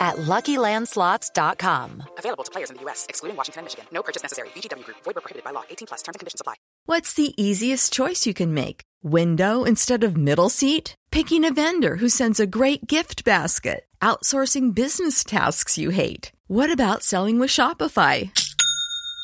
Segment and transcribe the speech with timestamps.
[0.00, 2.02] at LuckyLandSlots.com.
[2.18, 3.86] Available to players in the U.S., excluding Washington and Michigan.
[3.92, 4.48] No purchase necessary.
[4.50, 4.98] VGW Group.
[5.04, 5.64] Void where prohibited by law.
[5.70, 6.02] 18 plus.
[6.02, 6.54] Terms and conditions apply.
[6.86, 8.82] What's the easiest choice you can make?
[9.02, 10.94] Window instead of middle seat?
[11.10, 13.84] Picking a vendor who sends a great gift basket?
[14.00, 16.32] Outsourcing business tasks you hate?
[16.46, 18.30] What about selling with Shopify?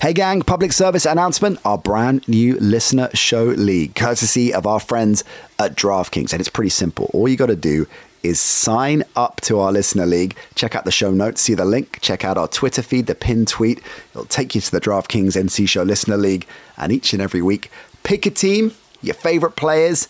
[0.00, 5.24] Hey gang, public service announcement, our brand new listener show league, courtesy of our friends
[5.58, 6.32] at DraftKings.
[6.32, 7.10] And it's pretty simple.
[7.12, 7.86] All you got to do
[8.22, 10.38] is sign up to our listener league.
[10.54, 13.48] Check out the show notes, see the link, check out our Twitter feed, the pinned
[13.48, 13.82] tweet.
[14.12, 16.46] It'll take you to the DraftKings NC Show Listener League.
[16.78, 17.70] And each and every week,
[18.02, 18.72] pick a team,
[19.02, 20.08] your favorite players,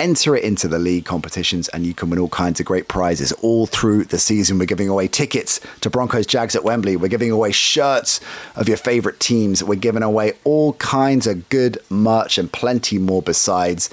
[0.00, 3.32] enter it into the league competitions, and you can win all kinds of great prizes
[3.42, 4.58] all through the season.
[4.58, 6.96] We're giving away tickets to Broncos Jags at Wembley.
[6.96, 8.18] We're giving away shirts
[8.56, 9.62] of your favorite teams.
[9.62, 13.90] We're giving away all kinds of good merch and plenty more besides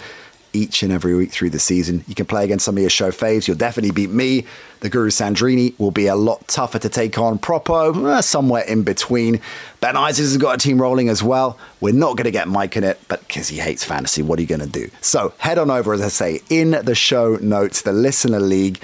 [0.57, 2.03] each and every week through the season.
[2.07, 3.47] You can play against some of your show faves.
[3.47, 4.45] You'll definitely beat me.
[4.79, 7.37] The Guru Sandrini will be a lot tougher to take on.
[7.39, 9.39] Propo, eh, somewhere in between.
[9.79, 11.57] Ben Isaacs has got a team rolling as well.
[11.79, 14.41] We're not going to get Mike in it, but because he hates fantasy, what are
[14.41, 14.89] you going to do?
[15.01, 18.81] So head on over, as I say, in the show notes, the Listener League.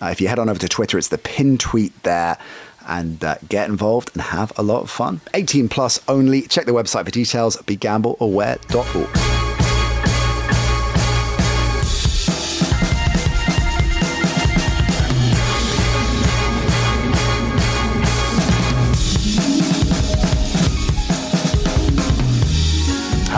[0.00, 2.38] Uh, if you head on over to Twitter, it's the pin tweet there
[2.86, 5.20] and uh, get involved and have a lot of fun.
[5.34, 6.42] 18 plus only.
[6.42, 9.55] Check the website for details, begambleaware.org.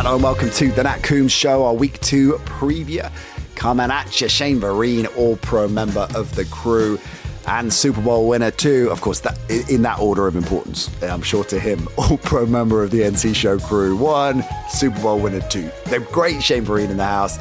[0.00, 3.10] Hello and welcome to the Nat Coombs Show, our week two preview.
[3.56, 7.00] Coming at you, Shane Vereen, all pro member of the crew
[7.48, 8.90] and Super Bowl winner too.
[8.92, 9.36] Of course, that
[9.68, 13.00] in that order of importance, eh, I'm sure to him, all pro member of the
[13.00, 13.96] NC Show crew.
[13.96, 15.68] One, Super Bowl winner two.
[15.86, 17.36] The great Shane Vereen in the house.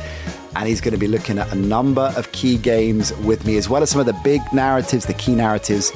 [0.55, 3.69] And he's going to be looking at a number of key games with me, as
[3.69, 5.91] well as some of the big narratives, the key narratives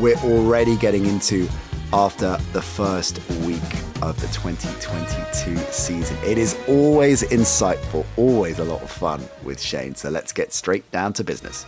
[0.00, 1.48] we're already getting into
[1.92, 3.62] after the first week
[4.02, 6.16] of the 2022 season.
[6.24, 9.94] It is always insightful, always a lot of fun with Shane.
[9.94, 11.66] So let's get straight down to business.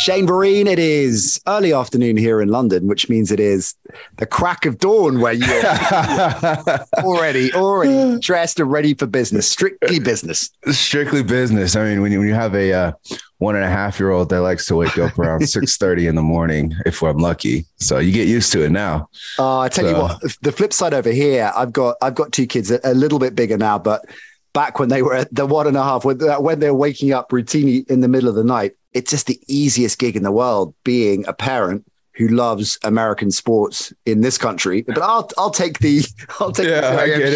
[0.00, 3.74] Shane Vereen, it is early afternoon here in London, which means it is
[4.16, 5.62] the crack of dawn where you're
[7.04, 10.50] already, already dressed and ready for business, strictly business.
[10.70, 11.76] Strictly business.
[11.76, 12.92] I mean, when you, when you have a uh,
[13.40, 16.14] one and a half year old that likes to wake up around six thirty in
[16.14, 19.08] the morning, if I'm lucky, so you get used to it now.
[19.38, 19.90] Uh, I tell so.
[19.90, 22.94] you what, the flip side over here, I've got I've got two kids, a, a
[22.94, 24.04] little bit bigger now, but
[24.52, 27.30] back when they were at the one and a half, when, when they're waking up
[27.30, 30.74] routinely in the middle of the night, it's just the easiest gig in the world
[30.84, 31.89] being a parent
[32.20, 34.82] who loves American sports in this country.
[34.82, 36.04] But I'll I'll take the
[36.38, 37.32] I'll take Yeah, the I get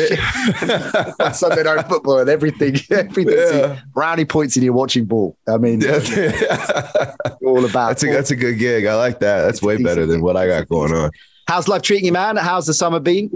[1.27, 1.35] it.
[1.35, 3.81] Sunday night football and everything everything Yeah.
[3.95, 5.39] brownie points and you're watching ball.
[5.49, 6.01] I mean, Yeah.
[7.47, 8.85] all about that's a that's a good gig.
[8.85, 9.43] I like that.
[9.43, 10.23] That's It's way better than gig.
[10.25, 11.11] what I got going on.
[11.49, 12.37] How's life treating you, man?
[12.37, 13.31] How's the summer been?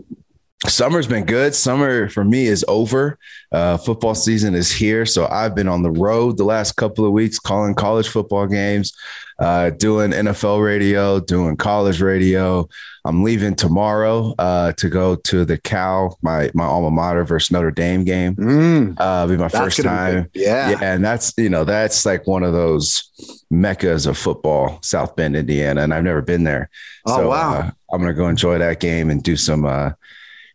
[0.67, 1.55] Summer's been good.
[1.55, 3.17] Summer for me is over.
[3.53, 5.07] Uh, football season is here.
[5.07, 8.93] So I've been on the road the last couple of weeks calling college football games,
[9.39, 12.69] uh, doing NFL radio, doing college radio.
[13.05, 17.71] I'm leaving tomorrow uh, to go to the Cal, my my alma mater versus Notre
[17.71, 18.35] Dame game.
[18.35, 19.89] Mm, Uh, it'll be my first gonna
[20.23, 20.31] be time.
[20.35, 20.71] Yeah.
[20.71, 23.05] Yeah, and that's you know that's like one of those
[23.51, 26.69] meccas of football, South Bend, Indiana, and I've never been there.
[27.07, 27.55] Oh, so, wow.
[27.61, 29.93] uh, I'm gonna go enjoy that game and do some uh,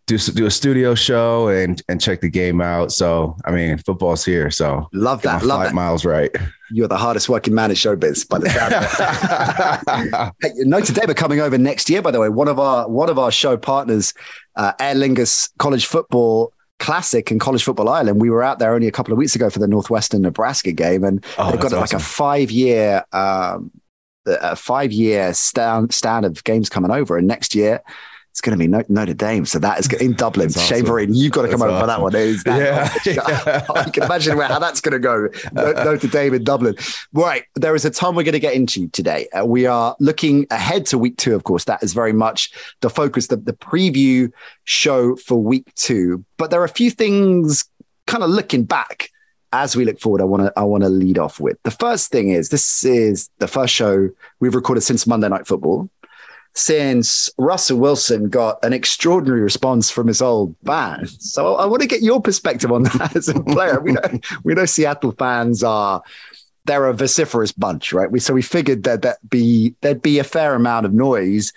[0.05, 2.91] do do a studio show and and check the game out.
[2.91, 5.44] So I mean, football's here, so Love that.
[5.44, 5.75] Love flight that.
[5.75, 6.29] miles right.
[6.71, 10.33] You're the hardest working man in showbiz by the sound.
[10.41, 12.29] Hey, Notre Dame are coming over next year, by the way.
[12.29, 14.13] One of our one of our show partners,
[14.55, 18.19] uh, Aer Lingus College Football Classic and College Football Island.
[18.19, 21.03] We were out there only a couple of weeks ago for the Northwestern Nebraska game,
[21.03, 23.71] and Oh, they've got that's like a five year um,
[24.25, 27.81] a five year stand stand of games coming over, and next year.
[28.33, 30.47] It's going to be Notre Dame, so that is in Dublin.
[30.47, 30.95] That's Shane awesome.
[30.95, 32.15] Vereen, you've got to come That's over for that one.
[32.15, 35.30] Is that Yeah, you can imagine where, how that's going to go.
[35.51, 36.75] No- Notre Dame in Dublin.
[37.13, 37.44] Right.
[37.53, 39.27] There is a ton we're going to get into today.
[39.39, 41.65] Uh, we are looking ahead to week two, of course.
[41.65, 42.51] That is very much
[42.81, 44.31] the focus, the, the preview
[44.63, 46.25] show for week two.
[46.38, 47.65] But there are a few things
[48.07, 49.12] kind of looking back
[49.51, 50.21] as we look forward.
[50.21, 53.29] I want to I want to lead off with the first thing is this is
[53.38, 54.09] the first show
[54.39, 55.91] we've recorded since Monday Night Football.
[56.55, 61.88] Since Russell Wilson got an extraordinary response from his old band, so I want to
[61.88, 63.79] get your perspective on that as a player.
[63.79, 64.01] We know
[64.44, 66.03] we know Seattle fans are
[66.65, 68.11] they're a vociferous bunch, right?
[68.11, 71.53] We so we figured that that be there'd be a fair amount of noise.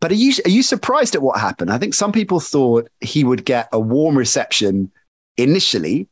[0.00, 1.70] But are you are you surprised at what happened?
[1.70, 4.90] I think some people thought he would get a warm reception
[5.36, 6.08] initially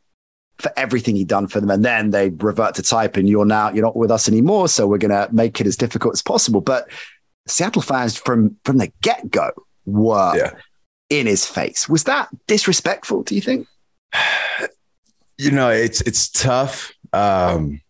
[0.58, 3.70] for everything he'd done for them, and then they revert to type and you're now
[3.70, 6.60] you're not with us anymore, so we're gonna make it as difficult as possible.
[6.60, 6.88] But
[7.46, 9.50] Seattle fans from from the get go
[9.84, 10.52] were Yeah.
[11.10, 11.88] in his face.
[11.88, 13.22] Was that disrespectful?
[13.22, 13.66] Do you think?
[15.38, 17.80] you know it's it's tough um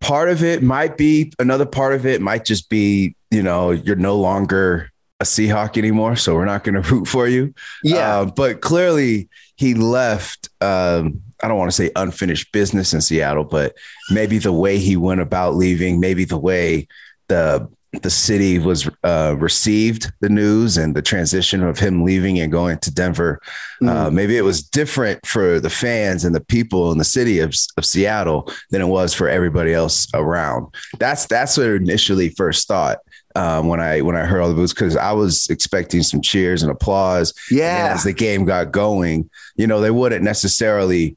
[0.00, 3.94] part of it might be another part of it might just be you know you're
[3.96, 4.90] no longer
[5.20, 9.28] a seahawk anymore so we're not going to root for you Yeah, Uh, but clearly
[9.56, 13.74] he left um i don't want to say unfinished business in seattle but
[14.10, 16.88] maybe the way he went about leaving maybe the way
[17.28, 17.68] the
[18.02, 22.78] the city was uh, received the news and the transition of him leaving and going
[22.78, 23.40] to Denver.
[23.84, 27.54] Uh, maybe it was different for the fans and the people in the city of,
[27.76, 30.68] of Seattle than it was for everybody else around.
[30.98, 32.98] That's that's what I initially first thought
[33.34, 36.62] um, when I when I heard all the booze because I was expecting some cheers
[36.62, 37.32] and applause.
[37.50, 37.92] And yeah.
[37.92, 41.16] as the game got going, you know, they wouldn't necessarily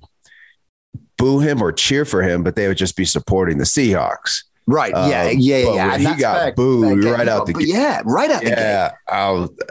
[1.17, 4.43] boo him or cheer for him, but they would just be supporting the Seahawks.
[4.65, 4.93] Right.
[4.93, 5.29] Um, yeah.
[5.29, 5.73] Yeah.
[5.73, 5.97] Yeah.
[5.97, 7.67] He got booed right out the gate.
[7.67, 8.01] Yeah.
[8.05, 8.57] Right out the gate.
[8.57, 8.91] Yeah,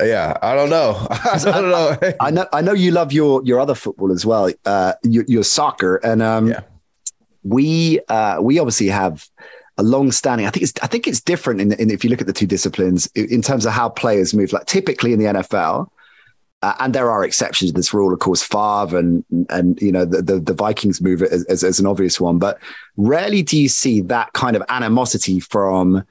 [0.01, 1.07] yeah, I don't know.
[1.11, 1.97] I don't know.
[2.21, 2.47] I know.
[2.53, 4.51] I know you love your your other football as well.
[4.65, 6.61] Uh, your, your soccer, and um, Yeah.
[7.43, 9.27] we uh, we obviously have
[9.79, 10.47] a long standing.
[10.47, 12.47] I think it's I think it's different in, in if you look at the two
[12.47, 14.53] disciplines in, in terms of how players move.
[14.53, 15.89] Like typically in the NFL.
[16.63, 20.05] Uh, and there are exceptions to this rule, of course, Favre and and you know
[20.05, 22.59] the the, the Vikings move it as, as, as an obvious one, but
[22.97, 26.05] rarely do you see that kind of animosity from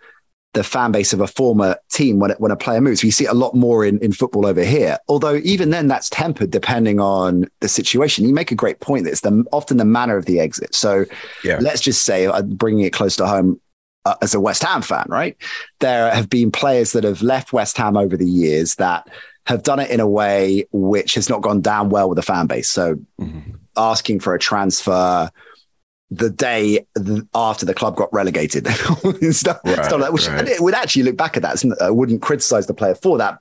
[0.53, 3.03] the fan base of a former team when, when a player moves.
[3.03, 4.98] We see it a lot more in, in football over here.
[5.08, 8.25] Although even then, that's tempered depending on the situation.
[8.25, 10.75] You make a great point that it's the, often the manner of the exit.
[10.75, 11.05] So
[11.43, 11.60] Yeah.
[11.62, 13.62] let's just say, uh, bringing it close to home,
[14.03, 15.38] uh, as a West Ham fan, right?
[15.79, 19.08] There have been players that have left West Ham over the years that
[19.48, 22.48] have done it in a way which has not gone down well with the fan
[22.48, 22.69] base.
[22.69, 23.55] So mm-hmm.
[23.75, 25.29] asking for a transfer
[26.12, 26.86] the day
[27.33, 28.75] after the club got relegated and
[29.36, 30.48] stuff, Right, stuff like that, which right.
[30.48, 31.63] it would actually look back at that.
[31.81, 33.39] I uh, wouldn't criticize the player for that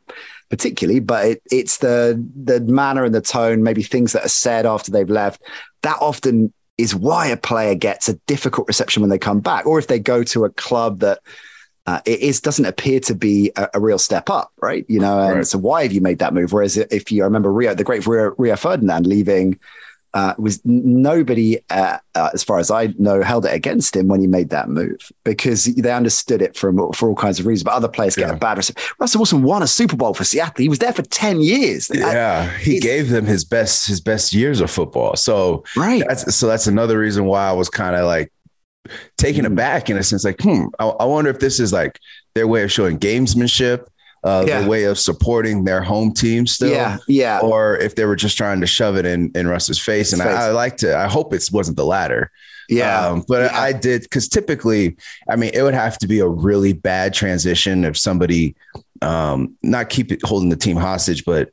[0.50, 4.66] particularly, but it, it's the the manner and the tone, maybe things that are said
[4.66, 5.42] after they've left.
[5.82, 9.78] That often is why a player gets a difficult reception when they come back, or
[9.78, 11.20] if they go to a club that
[11.86, 14.84] uh, it is doesn't appear to be a, a real step up, right?
[14.88, 15.46] You know, and Right.
[15.46, 16.52] so why have you made that move?
[16.52, 19.58] Whereas if you I remember Rio, the great Rio, Rio Ferdinand leaving,
[20.12, 24.20] uh, was nobody, uh, uh, as far as I know, held it against him when
[24.20, 27.62] he made that move because they understood it from for all kinds of reasons.
[27.64, 28.34] But other players get Yeah.
[28.34, 28.82] a bad reception.
[28.98, 30.62] Russell Wilson won a Super Bowl for Seattle.
[30.62, 31.90] He was there for ten years.
[31.94, 35.14] Yeah, he gave them his best his best years of football.
[35.16, 36.02] So right.
[36.06, 38.32] that's so that's another reason why I was kind of like
[39.18, 39.52] taken Mm.
[39.52, 41.98] aback in a sense, like, hmm, I, I wonder if this is like
[42.34, 43.86] their way of showing gamesmanship,
[44.24, 44.60] uh, Yeah.
[44.60, 46.70] their way of supporting their home team still.
[46.70, 47.40] Yeah, yeah.
[47.40, 50.12] Or if they were just trying to shove it in, in Russ's face.
[50.12, 50.30] And Face.
[50.34, 52.30] I, I like to, I hope it wasn't the latter.
[52.68, 53.06] Yeah.
[53.08, 53.60] Um, but Yeah.
[53.60, 54.96] I did because typically,
[55.28, 58.54] I mean, it would have to be a really bad transition if somebody
[59.02, 61.50] um, not keep it holding the team hostage, but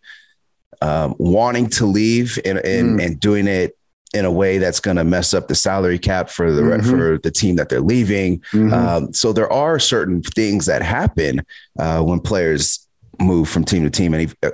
[0.82, 3.06] um, wanting to leave and and, Mm.
[3.06, 3.77] and doing it
[4.14, 6.90] in a way that's going to mess up the salary cap for the Mhm.
[6.90, 8.40] for the team that they're leaving.
[8.54, 8.72] Mhm.
[8.74, 11.42] Um, so there are certain things that happen
[11.80, 12.88] uh, when players
[13.20, 14.52] move from team to team, and if-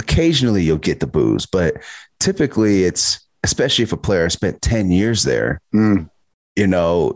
[0.00, 1.74] occasionally you'll get the booze, but
[2.20, 6.08] typically it's especially if a player spent ten years there Mm.
[6.56, 7.14] you know,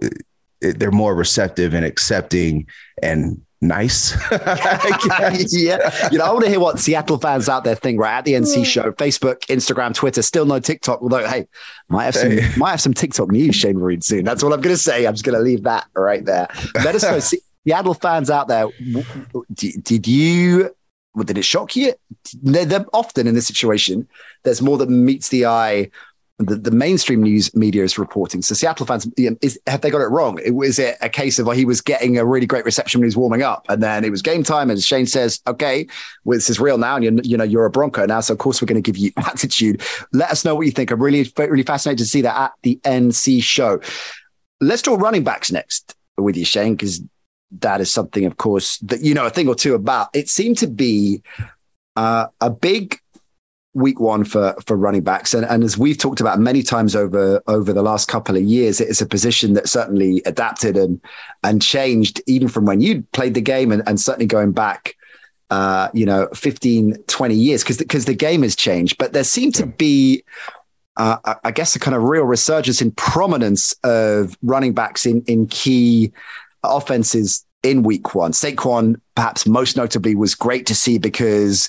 [0.61, 2.67] they're more receptive and accepting
[3.03, 4.13] and nice.
[5.53, 6.09] Yeah.
[6.11, 8.19] You know, I want to hear what Seattle fans out there think, right?
[8.19, 11.01] At the NC show, Facebook, Instagram, Twitter, still no TikTok.
[11.01, 11.47] Although, hey,
[11.89, 12.53] might have some Hey.
[12.57, 14.25] might have some TikTok news, Shane Vereen soon.
[14.25, 15.07] That's all I'm gonna say.
[15.07, 16.49] I'm just gonna leave that right there.
[16.75, 17.19] Let us know.
[17.21, 18.67] Se- Seattle fans out there,
[19.55, 20.75] did, did you
[21.15, 21.93] well, did it shock you?
[22.43, 24.09] They're, they're often in this situation,
[24.43, 25.91] there's more that meets the eye.
[26.45, 28.43] The, the mainstream news media is reporting.
[28.43, 30.39] So Seattle fans, is, have they got it wrong?
[30.55, 33.09] Was it a case of well, he was getting a really great reception when he
[33.09, 35.87] was warming up, and then it was game time, and Shane says, "Okay,
[36.25, 38.39] well, this is real now, and you're, you know you're a Bronco now, so of
[38.39, 39.83] course we're going to give you attitude."
[40.13, 40.91] Let us know what you think.
[40.91, 43.81] I'm really really fascinated to see that at the NC show.
[44.61, 47.03] Let's talk running backs next with you, Shane, because
[47.61, 50.09] that is something, of course, that you know a thing or two about.
[50.15, 51.23] It seemed to be
[51.97, 52.99] uh, a big
[53.75, 57.43] week one for for running backs, and, and as we've talked about many times over
[57.47, 61.01] over the last couple of years, it is a position that certainly adapted and
[61.43, 64.97] and changed even from when you played the game, and, and certainly going back.
[65.51, 69.55] Uh, you know, 15, 20 years because because the game has changed, but there seemed
[69.55, 70.25] to be
[70.97, 75.23] uh, I- I guess a kind of real resurgence in prominence of running backs in
[75.27, 76.11] in key
[76.63, 78.33] offenses in week one.
[78.33, 81.69] Saquon, perhaps most notably, was great to see because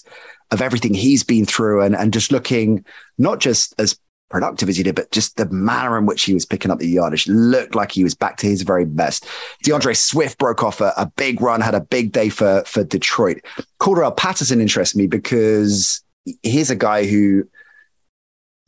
[0.54, 2.86] of everything he's been through and, and just looking
[3.18, 6.46] not just as productive as he did, but just the manner in which he was
[6.46, 9.26] picking up the yardage looked like he was back to his very best.
[9.66, 13.42] DeAndre Swift broke off a, a big run, had a big day for, for Detroit.
[13.80, 16.04] Cordarrelle Patterson interests me because
[16.42, 17.44] he's a guy who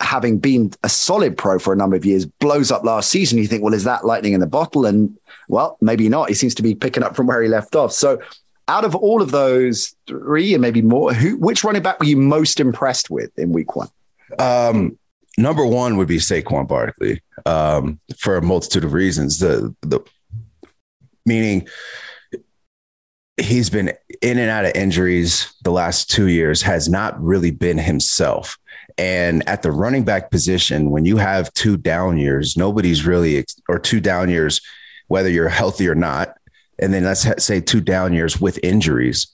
[0.02, 3.38] having been a solid pro for a number of years, blows up last season.
[3.38, 4.86] You think, well, is that lightning in the bottle?
[4.86, 6.30] And well, maybe not.
[6.30, 7.92] He seems to be picking up from where he left off.
[7.92, 8.20] So,
[8.68, 12.18] out of all of those three, and maybe more, who which running back were you
[12.18, 13.90] most impressed with in week one?
[14.40, 14.98] Um,
[15.38, 19.40] number one would be Saquon Barkley um, for a multitude of reasons.
[19.40, 20.00] The the
[21.26, 21.68] meaning
[23.38, 23.92] he's been
[24.22, 28.58] in and out of injuries the last two years, has not really been himself.
[28.98, 33.78] And at the running back position, when you have two down years, nobody's really, or
[33.78, 34.62] two down years,
[35.08, 36.38] whether you're healthy or not,
[36.80, 39.28] and then let's say two down years with injuries.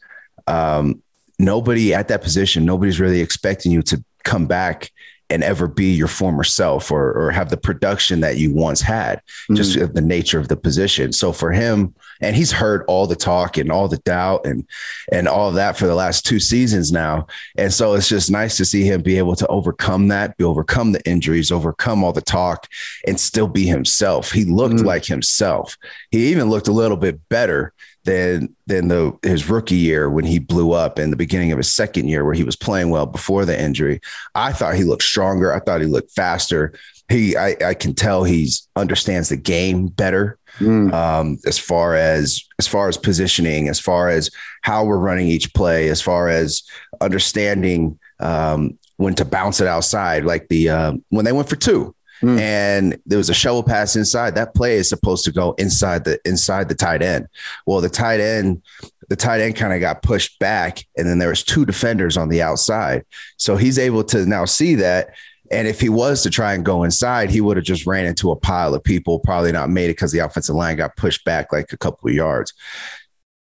[0.47, 1.01] Um,
[1.39, 4.91] nobody at that position, nobody's really expecting you to come back
[5.31, 9.21] and ever be your former self or, or have the production that you once had,
[9.53, 9.81] just Mm.
[9.83, 11.11] of the nature of the position.
[11.13, 14.63] So for him, and he's heard all the talk and all the doubt and
[15.11, 17.25] and all of that for the last two seasons now.
[17.57, 20.91] And so it's just nice to see him be able to overcome that, be overcome
[20.91, 22.67] the injuries, overcome all the talk,
[23.07, 24.31] and still be himself.
[24.31, 24.85] He looked Mm.
[24.85, 25.77] like himself.
[26.11, 30.39] He even looked a little bit better than than the his rookie year when he
[30.39, 33.45] blew up in the beginning of his second year where he was playing well before
[33.45, 34.01] the injury.
[34.33, 35.53] I thought he looked stronger.
[35.53, 36.73] I thought he looked faster.
[37.09, 40.91] He I, I can tell he's understands the game better Mm.
[40.93, 44.29] um, as far as as far as positioning, as far as
[44.63, 46.63] how we're running each play, as far as
[46.99, 51.95] understanding um, when to bounce it outside, like the uh, when they went for two.
[52.21, 52.39] Mm.
[52.39, 54.35] And there was a shovel pass inside.
[54.35, 57.27] That play is supposed to go inside the inside the tight end.
[57.65, 58.61] Well, the tight end,
[59.09, 62.29] the tight end kind of got pushed back, and then there was two defenders on
[62.29, 63.05] the outside.
[63.37, 65.15] So he's able to now see that.
[65.51, 68.31] And if he was to try and go inside, he would have just ran into
[68.31, 71.51] a pile of people, probably not made it because the offensive line got pushed back
[71.51, 72.53] like a couple of yards.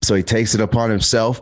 [0.02, 1.42] So he takes it upon himself,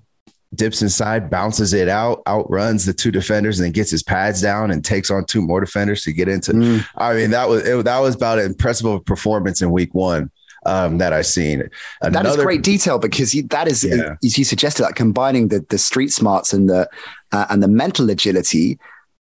[0.55, 4.71] dips inside, bounces it out, outruns the two defenders, and then gets his pads down
[4.71, 6.53] and takes on two more defenders to get into.
[6.53, 6.85] Mm.
[6.97, 10.31] I mean, that was it, that was about an impressive performance in week one
[10.65, 11.69] um, that I've seen.
[12.01, 14.15] That is great detail because you, that is, Yeah.
[14.23, 16.89] as you suggested, like combining the the street smarts and the
[17.31, 18.79] uh, and the mental agility,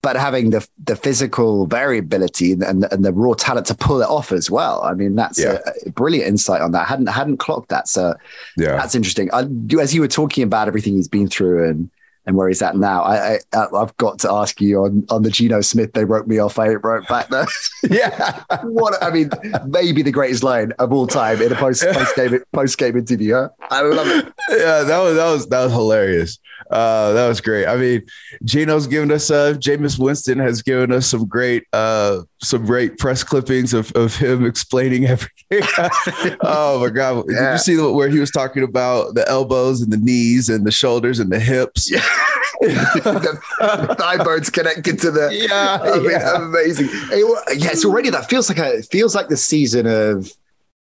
[0.02, 4.08] but having the the physical variability and, and, and the raw talent to pull it
[4.08, 4.82] off as well.
[4.84, 5.60] I mean, that's Yeah.
[5.86, 6.88] a, a brilliant insight on that.
[6.88, 7.88] hadn't hadn't clocked that.
[7.88, 8.16] So
[8.58, 8.78] Yeah.
[8.78, 9.30] that's interesting.
[9.32, 11.90] Uh, I, as you were talking about everything he's been through and
[12.30, 13.02] and where he's at now.
[13.02, 15.94] I, I I've got to ask you on on the Geno Smith.
[15.94, 16.60] They wrote me off.
[16.60, 17.48] I wrote back there.
[17.90, 19.32] yeah, what I mean,
[19.66, 23.34] maybe the greatest line of all time in a post post game post game interview.
[23.34, 23.50] Huh?
[23.72, 24.32] I love it.
[24.50, 26.38] Yeah, that was that was that was hilarious.
[26.70, 27.66] Uh, that was great.
[27.66, 28.06] I mean,
[28.44, 33.24] Geno's given us uh Jameis Winston has given us some great uh some great press
[33.24, 35.62] clippings of, of him explaining everything.
[36.42, 37.26] oh my god.
[37.30, 37.40] Yeah.
[37.40, 40.72] Did you see where he was talking about the elbows and the knees and the
[40.72, 41.92] shoulders and the hips?
[41.92, 42.00] Yeah.
[42.62, 43.42] the,
[43.88, 46.36] the thigh bones connected to the yeah, I mean, yeah.
[46.36, 46.90] amazing.
[46.92, 50.30] It, yeah, it's already that feels like a it feels like the season of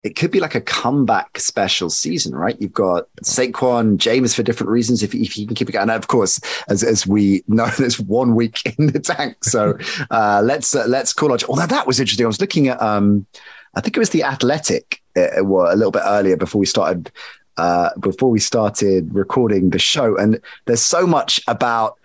[0.06, 2.62] it could be like a comeback special season, right?
[2.62, 5.02] You've got Saquon, James for different reasons.
[5.02, 8.00] If, if you can keep it going, and of course, as, as we know, there's
[8.00, 9.76] one week in the tank, so
[10.12, 11.40] uh, let's uh, let's call on.
[11.50, 13.26] Although that was interesting, I was looking at, um,
[13.74, 17.12] I think it was the Athletic, uh, well, a little bit earlier before we started
[17.58, 21.98] uh, before we started recording the show, and there's so much about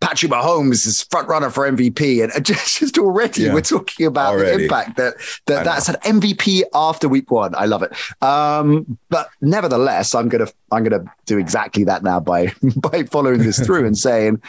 [0.00, 3.54] Patrick Mahomes is front runner for MVP, and just, just already yeah.
[3.54, 4.58] we're talking about already.
[4.58, 5.14] the impact that
[5.46, 7.54] that that's an MVP after week one.
[7.54, 7.92] I love it.
[8.22, 13.58] Um, but nevertheless, I'm gonna I'm gonna do exactly that now by by following this
[13.58, 14.40] through and saying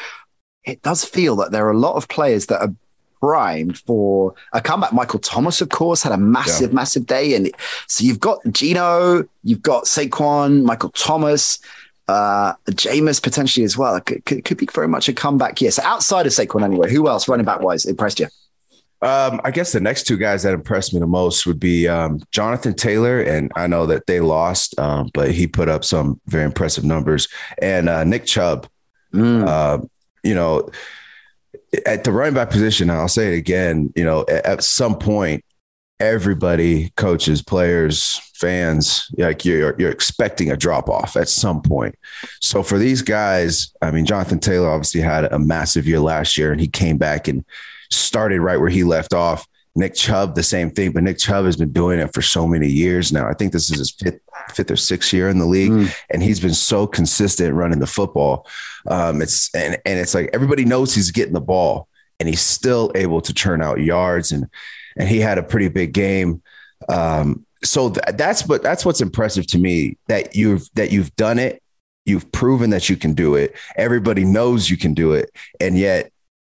[0.66, 2.74] it does feel that there are a lot of players that are
[3.20, 4.94] primed for a comeback.
[4.94, 6.76] Michael Thomas, of course, had a massive, yeah.
[6.76, 7.52] massive day, and
[7.88, 11.60] so you've got Geno, you've got Saquon, Michael Thomas
[12.10, 13.96] uh, Jameis potentially as well.
[13.96, 15.72] It could, could, could, be very much a comeback year.
[15.72, 18.28] So outside of Saquon, anyway, who else running back wise impressed you?
[19.02, 22.22] Um, I guess the next two guys that impressed me the most would be um,
[22.32, 26.44] Jonathan Taylor, and I know that they lost, um, but he put up some very
[26.44, 27.30] impressive numbers,
[27.62, 28.68] and uh, Nick Chubb.
[29.14, 29.48] Mm.
[29.48, 29.86] Uh,
[30.24, 30.70] you know,
[31.86, 33.94] at the running back position, I'll say it again.
[33.96, 35.46] You know, at, at some point,
[36.00, 41.96] everybody, coaches, players, fans, like you're you're expecting a drop off at some point.
[42.40, 46.52] So for these guys, I mean, Jonathan Taylor obviously had a massive year last year,
[46.52, 47.44] and he came back and
[47.92, 49.48] started right where he left off.
[49.76, 52.68] Nick Chubb, the same thing, but Nick Chubb has been doing it for so many
[52.68, 53.30] years now.
[53.30, 55.94] I think this is his fifth, fifth or sixth year in the league, mm.
[56.10, 58.48] and he's been so consistent running the football.
[58.88, 61.88] Um, it's and and it's like everybody knows he's getting the ball,
[62.20, 64.48] and he's still able to churn out yards and
[65.00, 66.44] and he had a pretty big game.
[66.88, 71.40] Um, so th- that's what that's what's impressive to me that you've that you've done
[71.40, 71.64] it.
[72.06, 73.56] You've proven that you can do it.
[73.76, 76.12] Everybody knows you can do it, and yet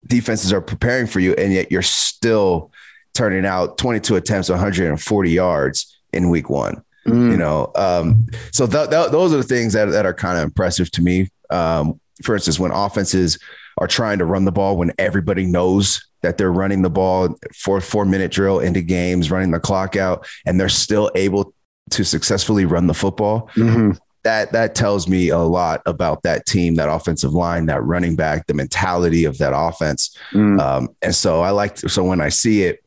[0.07, 2.71] defenses are preparing for you, and yet you're still
[3.15, 6.83] turning out 22 attempts, 140 yards in week one.
[7.07, 7.33] Mm.
[7.33, 10.45] You know, um, so th- th- those are the things that that are kind of
[10.45, 11.29] impressive to me.
[11.51, 13.39] Um, for instance, when offenses
[13.79, 17.81] are trying to run the ball when everybody knows that they're running the ball for
[17.81, 21.53] four minute drill into games, running the clock out, and they're still able
[21.91, 23.49] to successfully run the football.
[23.55, 23.93] Mm-hmm.
[24.25, 28.47] That that tells me a lot about that team, that offensive line, that running back,
[28.47, 30.17] the mentality of that offense.
[30.33, 30.61] Mm.
[30.61, 32.85] Um, and so I like so when I see it,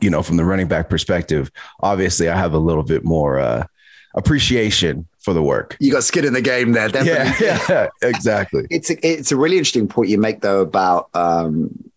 [0.00, 3.66] you know, from the running back perspective, obviously I have a little bit more uh,
[4.14, 5.76] appreciation for the work.
[5.78, 7.46] You got skin in the game there, definitely.
[7.46, 7.58] Yeah,
[8.02, 8.66] yeah exactly.
[8.68, 11.87] It's a, it's a really interesting point you make though about um,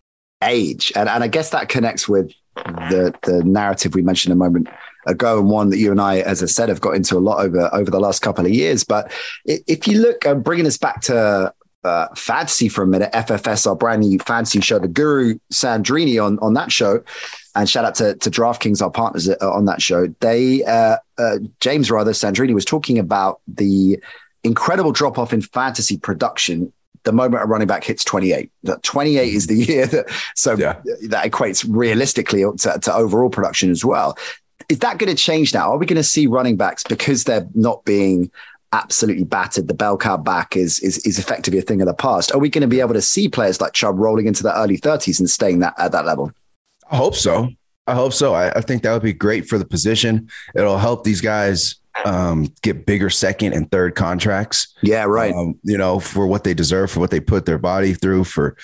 [0.42, 4.68] age, and and I guess that connects with the the narrative we mentioned a moment
[5.06, 7.44] ago, and one that you and I, as I said, have got into a lot
[7.44, 8.84] over over the last couple of years.
[8.84, 9.12] But
[9.46, 14.02] if you look, bringing us back to uh, fantasy for a minute, FFS, our brand
[14.02, 17.04] new fantasy show, the Guru Sandrini on on that show,
[17.56, 20.08] and shout out to, to DraftKings, our partners uh, on that show.
[20.20, 24.00] They uh, uh, James rather Sandrini was talking about the
[24.44, 26.74] incredible drop off in fantasy production
[27.04, 28.52] the moment a running back hits 28.
[28.64, 29.72] That 28 is the mm-hmm.
[29.72, 30.82] year that so yeah.
[31.10, 34.18] that equates realistically to, to overall production as well.
[34.70, 35.72] Is that going to change now?
[35.72, 38.32] Are we going to see running backs because they're not being
[38.72, 39.68] absolutely battered?
[39.68, 42.32] The bell cow back is is is effectively a thing of the past.
[42.32, 44.78] Are we going to be able to see players like Chubb rolling into the early
[44.78, 46.32] 30s and staying that at that level?
[46.90, 47.50] I hope so.
[47.88, 48.34] I hope so.
[48.34, 50.30] I, I think that would be great for the position.
[50.56, 54.76] It'll help these guys um, get bigger second and third contracts.
[54.82, 55.34] Yeah, right.
[55.34, 58.58] Um, you know, for what they deserve, for what they put their body through, for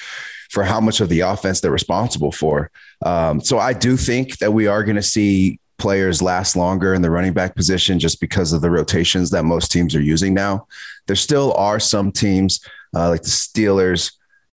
[0.49, 2.71] for how much of the offense they're responsible for.
[3.05, 7.01] Um, so I do think that we are going to see players last longer in
[7.01, 10.67] the running back position just because of the rotations that most teams are using now.
[11.05, 12.61] There still are some teams
[12.95, 14.13] uh, like the Steelers.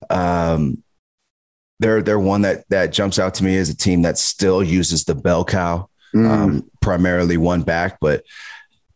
[0.09, 0.83] Um,
[1.79, 5.05] they're they're one that that jumps out to me as a team that still uses
[5.05, 6.29] the bell cow, mm.
[6.29, 8.25] um, primarily one back, but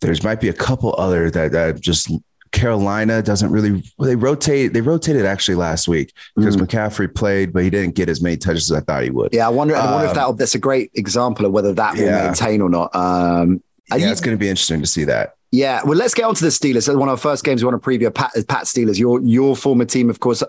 [0.01, 2.11] there's might be a couple other that, that just
[2.53, 6.63] Carolina doesn't really they rotate they rotated actually last week because mm.
[6.63, 9.33] McCaffrey played but he didn't get as many touches as I thought he would.
[9.33, 11.95] Yeah, I wonder I wonder um, if that that's a great example of whether that
[11.95, 12.27] will yeah.
[12.27, 12.95] maintain or not.
[12.95, 15.35] Um yeah, it's going to be interesting to see that.
[15.51, 16.89] Yeah, well, let's get on to the Steelers.
[16.89, 19.85] One of our first games we want to preview Pat, Pat Steelers, your your former
[19.85, 20.43] team, of course.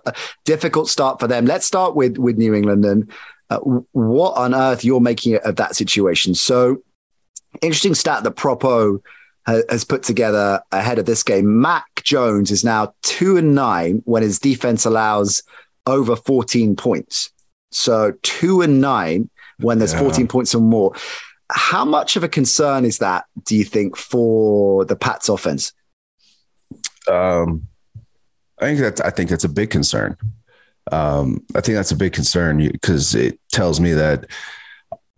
[0.46, 1.46] difficult start for them.
[1.46, 3.12] Let's start with with New England and
[3.50, 6.34] uh, what on earth you're making of that situation.
[6.34, 6.82] So,
[7.62, 9.02] interesting stat that Propo
[9.46, 11.62] has put together ahead of this game.
[11.62, 15.44] Mac Jones is now two and nine when his defense allows
[15.86, 17.32] over 14 points.
[17.72, 19.30] So two and nine
[19.60, 20.00] when there's yeah.
[20.00, 20.94] 14 points or more.
[21.52, 25.74] How much of a concern is that, do you think, for the Pats offense?
[27.08, 27.68] Um,
[28.60, 30.18] I think that's I think that's a big concern.
[30.92, 34.26] Um, I think that's a big concern because it tells me that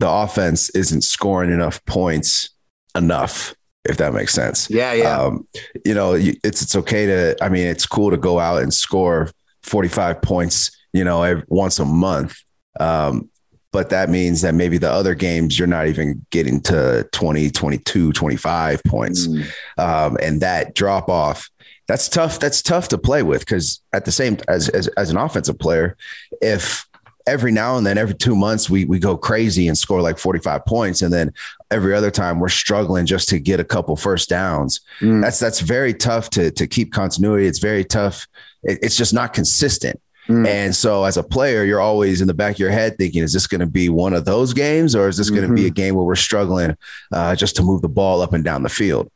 [0.00, 2.50] the offense isn't scoring enough points
[2.94, 4.68] enough, if that makes sense.
[4.70, 5.18] Yeah, yeah.
[5.18, 5.46] Um,
[5.84, 7.36] you know, it's it's okay to.
[7.42, 9.30] I mean, it's cool to go out and score
[9.62, 10.70] 45 points.
[10.92, 12.36] You know, every, once a month.
[12.80, 13.30] Um,
[13.72, 18.12] but that means that maybe the other games you're not even getting to 20 22
[18.12, 19.44] 25 points mm.
[19.76, 21.50] um, and that drop off
[21.86, 25.16] that's tough that's tough to play with because at the same as, as as an
[25.16, 25.96] offensive player
[26.40, 26.87] if
[27.28, 30.64] every now and then every two months we we go crazy and score like 45
[30.64, 31.32] points and then
[31.70, 35.22] every other time we're struggling just to get a couple first downs mm.
[35.22, 38.26] that's that's very tough to to keep continuity it's very tough
[38.62, 40.46] it, it's just not consistent Mm.
[40.46, 43.32] And so as a player, you're always in the back of your head thinking, is
[43.32, 45.68] this going to be one of those games or is this going to be a
[45.68, 45.74] mm-hmm.
[45.74, 46.76] game where we're struggling
[47.12, 49.10] uh, just to move the ball up and down the field?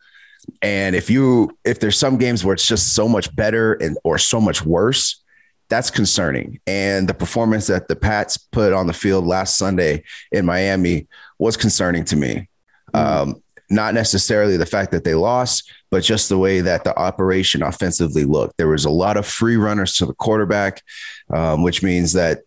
[0.62, 4.18] And if you if there's some games where it's just so much better and or
[4.18, 5.21] so much worse,
[5.72, 6.60] that's concerning.
[6.66, 11.08] And the performance that the Pats put on the field last Sunday in Miami
[11.38, 12.46] was concerning to me.
[12.94, 13.00] Mm.
[13.00, 17.62] Um, not necessarily the fact that they lost, but just the way that the operation
[17.62, 18.58] offensively looked.
[18.58, 20.82] There was a lot of free runners to the quarterback,
[21.32, 22.40] um, which means that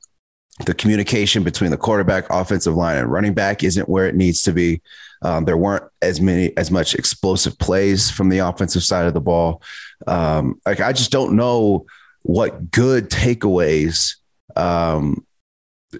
[0.67, 4.53] the communication between the quarterback, offensive line, and running back isn't where it needs to
[4.53, 4.83] be.
[5.23, 9.19] Um, there weren't as many as much explosive plays from the offensive side of the
[9.21, 9.63] ball.
[10.05, 11.87] Um, like I just don't know
[12.25, 14.15] what good takeaways
[14.55, 15.23] um,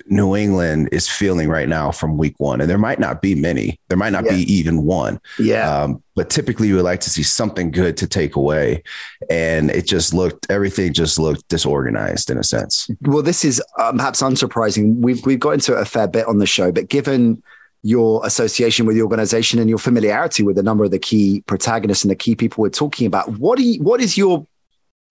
[0.08, 2.62] New England is feeling right now from week one.
[2.62, 4.32] And there might not be many, there might not yeah.
[4.32, 5.20] be even one.
[5.38, 5.72] Yeah.
[5.72, 8.82] Um, but typically you would like to see something good to take away.
[9.30, 12.90] And it just looked, everything just looked disorganized in a sense.
[13.02, 14.96] Well, this is um, perhaps unsurprising.
[14.96, 17.44] We've, we've got into it a fair bit on the show, but given
[17.84, 22.04] your association with the organization and your familiarity with a number of the key protagonists
[22.04, 24.48] and the key people we're talking about, what do you, what is your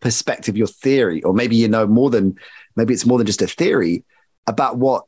[0.04, 2.38] perspective, your theory, or maybe you know more than,
[2.76, 4.04] maybe it's more than just a theory
[4.46, 5.06] about what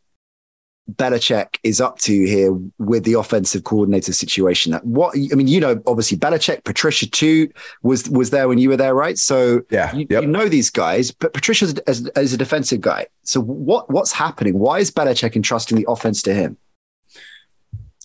[0.91, 4.73] Belichick is up to here with the offensive coordinator situation.
[4.73, 7.51] That what I mean, you know, obviously Belichick, Patricia too
[7.83, 9.19] was was there when you were there, right?
[9.19, 10.23] So yeah, you, yep.
[10.23, 13.07] you know these guys, but Patricia's as, as a defensive guy.
[13.25, 14.59] So what what's happening?
[14.59, 16.57] Why is Belichick entrusting the offense to him?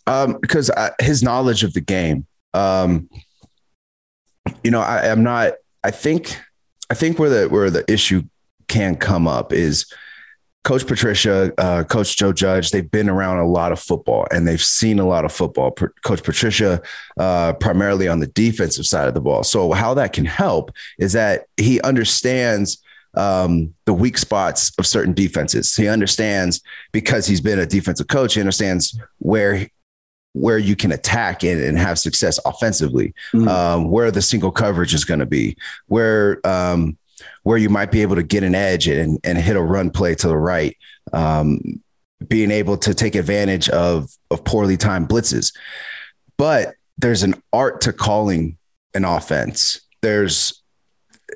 [0.08, 2.26] Um, because uh, his knowledge of the game.
[2.54, 3.10] Um,
[4.64, 5.54] you know, I, I'm not.
[5.84, 6.38] I think
[6.92, 8.24] I think where the where the issue
[8.68, 9.86] can come up is
[10.66, 14.62] Coach Patricia, uh, Coach Joe Judge, they've been around a lot of football and they've
[14.62, 15.72] seen a lot of football.
[15.72, 16.82] Coach Patricia,
[17.18, 19.44] uh, primarily on the defensive side of the ball.
[19.44, 25.14] So, how that can help is that he understands um, the weak spots of certain
[25.14, 25.74] defenses.
[25.74, 29.66] He understands because he's been a defensive coach, he understands where
[30.34, 33.48] where you can attack and, and have success offensively, mm-hmm.
[33.48, 36.98] um, where the single coverage is going to be, where um,
[37.44, 40.16] where you might be able to get an edge and, and hit a run play
[40.16, 40.78] to the right.
[41.14, 41.82] Um,
[42.28, 45.56] being able to take advantage of of poorly timed blitzes.
[46.38, 48.58] But there's an art to calling
[48.94, 49.82] an offense.
[50.02, 50.61] There's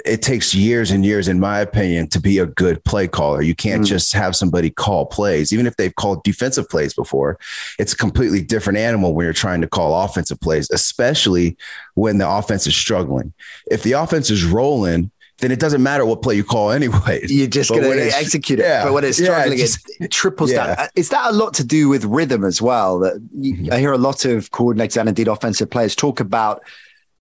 [0.06, 3.42] it takes years and years, in my opinion, to be a good play caller.
[3.42, 3.88] You can't mm.
[3.88, 7.40] just have somebody call plays, even if they've called defensive plays before.
[7.80, 11.58] It's a completely different animal when you're trying to call offensive plays, especially
[11.96, 13.34] when the offense is struggling.
[13.70, 17.22] If the offense is rolling, then it doesn't matter what play you call anyway.
[17.28, 18.64] You're just going to execute it.
[18.64, 20.76] Yeah, but when it's struggling, yeah, just, it triples yeah.
[20.76, 20.88] down.
[20.96, 23.00] Is that a lot to do with rhythm as well?
[23.00, 23.74] That you, mm-hmm.
[23.74, 26.64] I hear a lot of coordinators and indeed offensive players talk about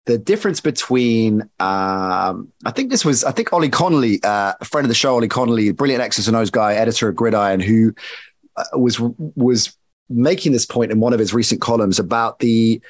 [0.05, 4.85] the difference between um, I think this was I think Ollie Connolly, uh, a friend
[4.85, 7.93] of the show, Ollie Connolly, brilliant X's and O's guy, editor of Gridiron, who
[8.57, 9.77] uh, was was
[10.09, 12.81] making this point in one of his recent columns about the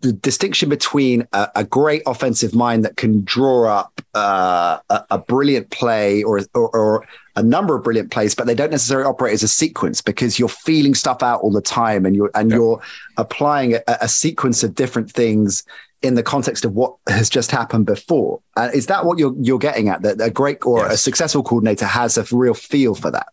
[0.00, 5.18] the distinction between a, a, great offensive mind that can draw up uh, a, a,
[5.18, 7.06] brilliant play or, or, or,
[7.36, 10.48] a number of brilliant plays, but they don't necessarily operate as a sequence because you're
[10.48, 12.56] feeling stuff out all the time and you're and yeah.
[12.56, 12.82] you're
[13.18, 15.62] applying a, a, sequence of different things
[16.02, 18.40] in the context of what has just happened before.
[18.56, 20.02] Uh, is that what you're you're getting at?
[20.02, 20.94] That a great or yes.
[20.94, 23.28] a successful coordinator has a real feel for that.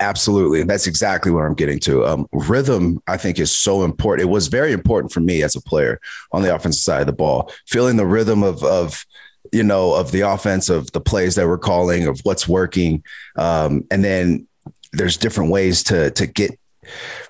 [0.00, 0.64] Absolutely.
[0.64, 2.04] That's exactly what I'm getting to.
[2.04, 4.28] Um, rhythm, I think, is so important.
[4.28, 6.00] It was very important for me as a player
[6.32, 9.04] on the offensive side of the ball, feeling the rhythm of, of
[9.52, 13.04] you know, of the offense, of the plays that we're calling, of what's working.
[13.36, 14.48] Um, and then
[14.92, 16.58] there's different ways to to get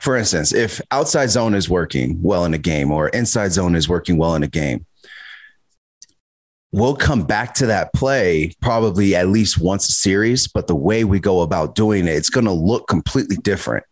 [0.00, 3.88] for instance, if outside zone is working well in a game or inside zone is
[3.88, 4.86] working well in a game,
[6.72, 11.04] we'll come back to that play probably at least once a series, but the way
[11.04, 13.84] we go about doing it, it's going to look completely different.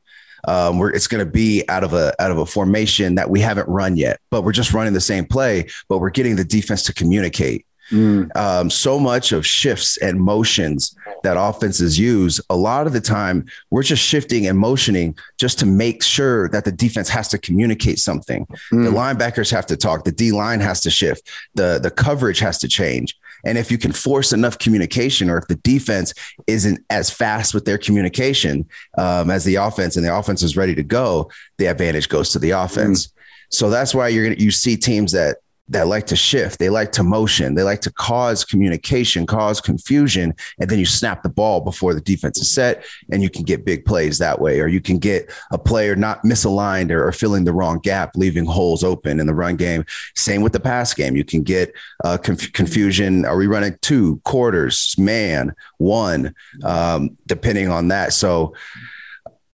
[0.48, 3.38] Um, where it's going to be out of a out of a formation that we
[3.38, 6.83] haven't run yet, but we're just running the same play, but we're getting the defense
[6.87, 7.64] to communicate.
[7.92, 8.35] Mm.
[8.37, 13.44] Um, so much of shifts and motions that offenses use, a lot of the time,
[13.70, 17.98] we're just shifting and motioning just to make sure that the defense has to communicate
[17.98, 18.46] something.
[18.72, 18.85] Mm.
[18.85, 22.59] The linebackers have to talk, the D line has to shift, the, the coverage has
[22.59, 23.16] to change.
[23.44, 26.14] And if you can force enough communication, or if the defense
[26.46, 30.74] isn't as fast with their communication um, as the offense, and the offense is ready
[30.76, 33.07] to go, the advantage goes to the offense.
[33.07, 33.12] Mm.
[33.50, 35.38] So that's why you're gonna you see teams that
[35.72, 40.35] that like to shift, they like to motion, they like to cause communication, cause confusion,
[40.58, 43.64] and then you snap the ball before the defense is set, and you can get
[43.64, 47.44] big plays that way, or you can get a player not misaligned or, or filling
[47.44, 49.85] the wrong gap, leaving holes open in the run game.
[50.14, 51.72] Same with the pass game, you can get
[52.04, 53.24] uh, conf- confusion.
[53.24, 58.12] Are we running two quarters, man, one, um, depending on that.
[58.12, 58.54] So,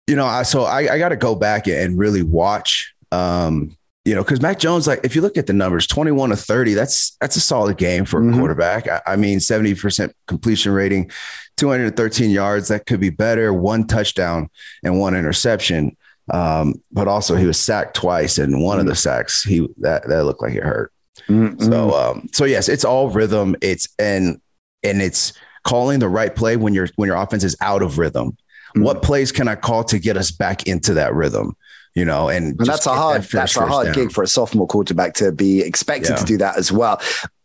[0.05, 2.93] you know, I so I, I got to go back and really watch.
[3.11, 3.75] Um,
[4.07, 6.75] you know, because Mac Jones, like if you look at the numbers, 21 to 30,
[6.75, 8.35] that's that's a solid game for mm-hmm.
[8.35, 8.87] a quarterback.
[8.87, 11.11] I, I, mean, 70% completion rating,
[11.57, 14.49] 213 yards, that could be better, one touchdown
[14.81, 15.97] and one interception.
[16.33, 18.87] Um, but also he was sacked twice, and one mm-hmm.
[18.87, 20.93] of the sacks, he that that looked like it hurt.
[21.27, 21.61] Mm-hmm.
[21.63, 23.57] So um, so yes, it's all rhythm.
[23.61, 24.39] It's and
[24.83, 25.33] and it's
[25.65, 28.31] calling the right play when your when your offense is out of rhythm.
[28.31, 28.83] Mm-hmm.
[28.83, 31.57] What plays can I call to get us back into that rhythm?
[31.97, 34.67] You know, and, and that's a hard that that's a hard gig for a sophomore
[34.67, 36.15] quarterback to be expected yeah.
[36.17, 37.01] to do that as well.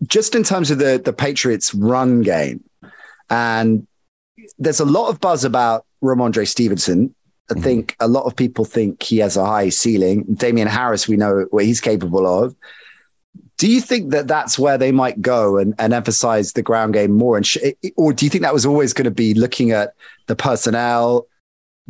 [0.07, 2.63] Just in terms of the the Patriots run game,
[3.31, 3.87] and
[4.59, 7.15] there's a lot of buzz about Rhamondre Stevenson.
[7.49, 7.63] I mm-hmm.
[7.63, 10.25] think a lot of people think he has a high ceiling.
[10.35, 12.55] Damien Harris, we know what he's capable of.
[13.57, 17.13] Do you think that that's where they might go and, and emphasize the ground game
[17.13, 17.39] more?
[17.39, 19.95] And sh- or do you think that was always going to be looking at
[20.27, 21.27] the personnel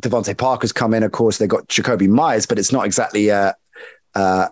[0.03, 1.03] DeVante Parker's come in.
[1.03, 3.57] Of course, they got Jakobi Meyers, but it's not exactly a,
[4.15, 4.51] a,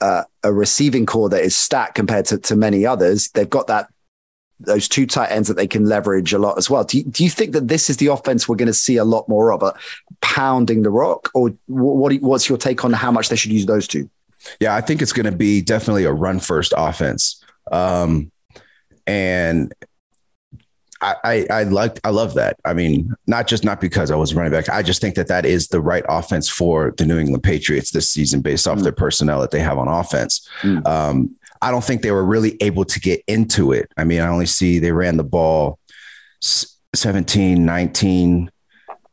[0.00, 3.30] a, receiving core that is stacked compared to, to many others.
[3.30, 3.88] They've got that
[4.60, 6.82] those two tight ends that they can leverage a lot as well.
[6.82, 9.04] Do you, do you think that this is the offense we're going to see a
[9.04, 9.72] lot more of, a
[10.20, 12.12] pounding the rock, or what?
[12.16, 14.10] What's your take on how much they should use those two?
[14.60, 17.42] Yeah, I think it's going to be definitely a run first offense.
[17.70, 18.32] Um,
[19.06, 19.72] and
[21.00, 22.56] I, I, I liked, I love that.
[22.64, 24.68] I mean, not just not because I was running back.
[24.68, 28.10] I just think that that is the right offense for the New England Patriots this
[28.10, 28.82] season, based off mm.
[28.82, 30.48] their personnel that they have on offense.
[30.62, 30.86] Mm.
[30.86, 33.90] Um, I don't think they were really able to get into it.
[33.96, 35.78] I mean, I only see they ran the ball
[36.40, 38.50] 17, 19,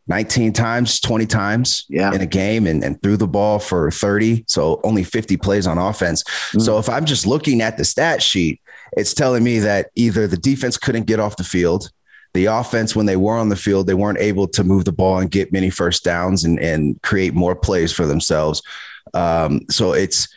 [0.07, 2.13] 19 times, 20 times yeah.
[2.13, 4.45] in a game and, and threw the ball for 30.
[4.47, 6.23] So only 50 plays on offense.
[6.53, 6.61] Mm.
[6.61, 8.61] So if I'm just looking at the stat sheet,
[8.95, 11.89] it's telling me that either the defense couldn't get off the field,
[12.33, 15.19] the offense, when they were on the field, they weren't able to move the ball
[15.19, 18.61] and get many first downs and, and create more plays for themselves.
[19.13, 20.27] Um, so it's,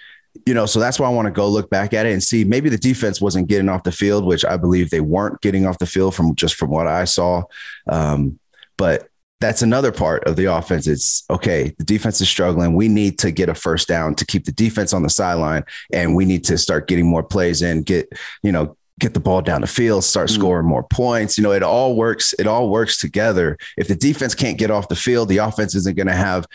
[0.46, 2.44] you know, so that's why I want to go look back at it and see
[2.44, 5.78] maybe the defense wasn't getting off the field, which I believe they weren't getting off
[5.78, 7.42] the field from just from what I saw.
[7.88, 8.38] Um,
[8.76, 9.07] but
[9.40, 10.86] that's another part of the offense.
[10.86, 12.74] It's okay, the defense is struggling.
[12.74, 16.16] We need to get a first down to keep the defense on the sideline, and
[16.16, 19.60] we need to start getting more plays in, get, you know, get the ball down
[19.60, 20.40] the field, start mm-hmm.
[20.40, 21.38] scoring more points.
[21.38, 23.56] You know, it all works, it all works together.
[23.76, 26.46] If the defense can't get off the field, the offense isn't going to have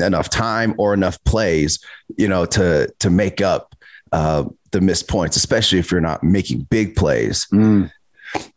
[0.00, 1.80] enough time or enough plays,
[2.16, 3.74] you know, to to make up
[4.12, 7.46] uh, the missed points, especially if you're not making big plays.
[7.52, 7.90] Mm.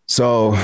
[0.08, 0.56] So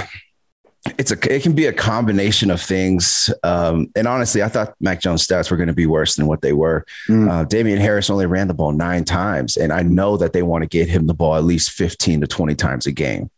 [0.98, 3.32] it's a it can be a combination of things.
[3.44, 6.42] Um, and honestly, I thought Mac Jones' stats were going to be worse than what
[6.42, 6.86] they were.
[7.08, 7.30] Mm.
[7.30, 10.64] Uh, Damien Harris only ran the ball nine times, and I know that they want
[10.64, 13.30] to get him the ball at least fifteen to twenty times a game.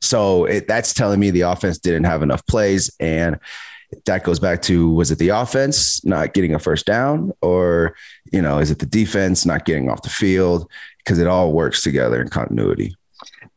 [0.00, 3.38] So it, that's telling me the offense didn't have enough plays, and
[4.06, 7.94] that goes back to was it the offense not getting a first down, or
[8.32, 10.68] you know, is it the defense not getting off the field?
[10.98, 12.96] Because it all works together in continuity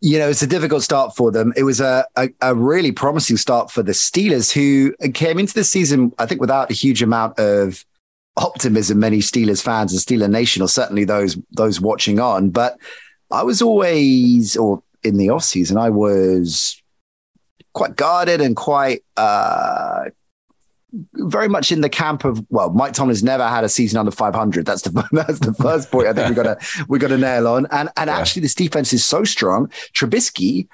[0.01, 1.53] you know, it's a difficult start for them.
[1.55, 5.63] It was a, a, a, really promising start for the Steelers, who came into the
[5.63, 7.84] season, I think, without a huge amount of
[8.38, 8.99] optimism.
[8.99, 12.49] Many Steelers fans and Steeler Nation, or certainly those those watching on.
[12.49, 12.77] But
[13.31, 16.81] I was always, or in the off season, I was
[17.73, 20.05] quite guarded and quite uh,
[21.13, 24.65] very much in the camp of well, Mike Tomlin's never had a season under 500.
[24.65, 27.47] That's the that's the first point I think we got to we got to nail
[27.47, 27.67] on.
[27.71, 28.17] And and yeah.
[28.17, 29.67] actually, this defense is so strong.
[29.93, 30.67] Trubisky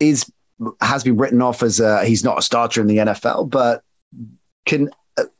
[0.00, 0.30] is
[0.80, 3.82] has been written off as a, he's not a starter in the NFL, but
[4.66, 4.90] can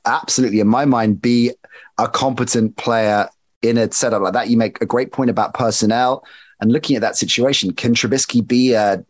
[0.04, 1.52] absolutely, in my mind, be
[1.98, 3.28] a competent player
[3.62, 4.48] in a setup like that.
[4.48, 6.24] You make a great point about personnel
[6.61, 7.72] and looking at that situation.
[7.72, 9.04] Can Trubisky be a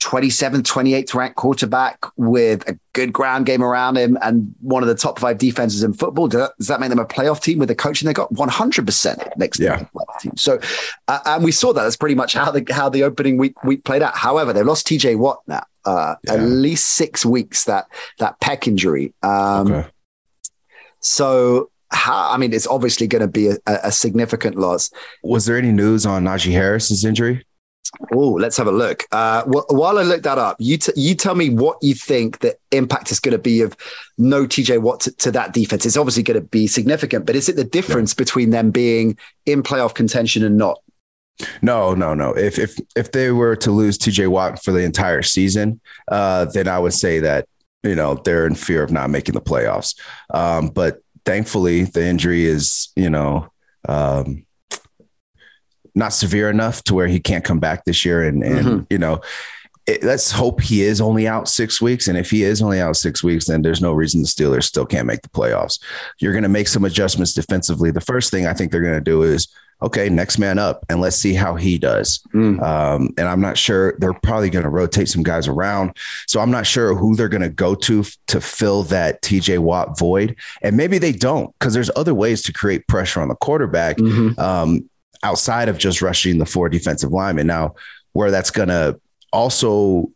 [0.00, 4.94] 27th, 28th ranked quarterback with a good ground game around him and one of the
[4.94, 6.28] top five defenses in football.
[6.28, 8.32] Does that make them a playoff team with the coaching they got?
[8.32, 10.36] 100% makes them a playoff team.
[10.36, 10.60] So,
[11.08, 11.82] uh, and we saw that.
[11.82, 14.16] That's pretty much how the, how the opening week, week played out.
[14.16, 16.34] However, they've lost TJ Watt now, uh, yeah.
[16.34, 17.86] at least six weeks that,
[18.18, 19.12] that pec injury.
[19.22, 19.88] Um, okay.
[21.00, 24.90] So, how, I mean, it's obviously going to be a, a significant loss.
[25.22, 27.44] Was there any news on Najee Harris's injury?
[28.12, 29.04] Oh, let's have a look.
[29.12, 32.40] Uh, wh- while I look that up, you t- you tell me what you think
[32.40, 33.76] the impact is going to be of
[34.18, 35.86] no TJ Watt to, to that defense.
[35.86, 38.18] It's obviously going to be significant, but is it the difference yeah.
[38.18, 40.80] between them being in playoff contention and not?
[41.62, 42.32] No, no, no.
[42.32, 46.68] If if if they were to lose TJ Watt for the entire season, uh, then
[46.68, 47.48] I would say that
[47.82, 49.94] you know they're in fear of not making the playoffs.
[50.34, 53.50] Um, but thankfully, the injury is you know.
[53.88, 54.44] Um,
[55.98, 58.22] not severe enough to where he can't come back this year.
[58.22, 58.84] And, and mm-hmm.
[58.88, 59.20] you know,
[59.86, 62.08] it, let's hope he is only out six weeks.
[62.08, 64.86] And if he is only out six weeks, then there's no reason the Steelers still
[64.86, 65.82] can't make the playoffs.
[66.20, 67.90] You're going to make some adjustments defensively.
[67.90, 69.48] The first thing I think they're going to do is,
[69.80, 72.20] okay, next man up, and let's see how he does.
[72.34, 72.60] Mm.
[72.60, 75.96] Um, and I'm not sure they're probably going to rotate some guys around.
[76.26, 79.60] So I'm not sure who they're going to go to f- to fill that TJ
[79.60, 80.36] Watt void.
[80.62, 83.98] And maybe they don't because there's other ways to create pressure on the quarterback.
[83.98, 84.38] Mm-hmm.
[84.38, 84.90] Um,
[85.22, 87.46] outside of just rushing the four defensive linemen.
[87.46, 87.74] Now,
[88.12, 89.00] where that's going to
[89.32, 90.10] also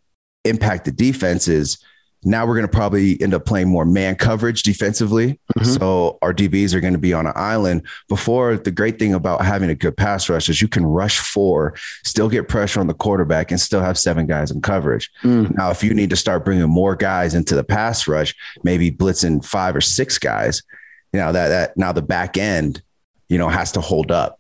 [0.44, 1.78] impact the defense is
[2.24, 5.40] now we're going to probably end up playing more man coverage defensively.
[5.58, 5.64] Mm-hmm.
[5.64, 7.86] So our DBs are going to be on an island.
[8.08, 11.74] Before, the great thing about having a good pass rush is you can rush four,
[12.04, 15.10] still get pressure on the quarterback, and still have seven guys in coverage.
[15.22, 15.56] Mm.
[15.56, 19.44] Now, if you need to start bringing more guys into the pass rush, maybe blitzing
[19.44, 20.62] five or six guys,
[21.12, 22.82] you know that that now the back end,
[23.28, 24.38] you know, has to hold up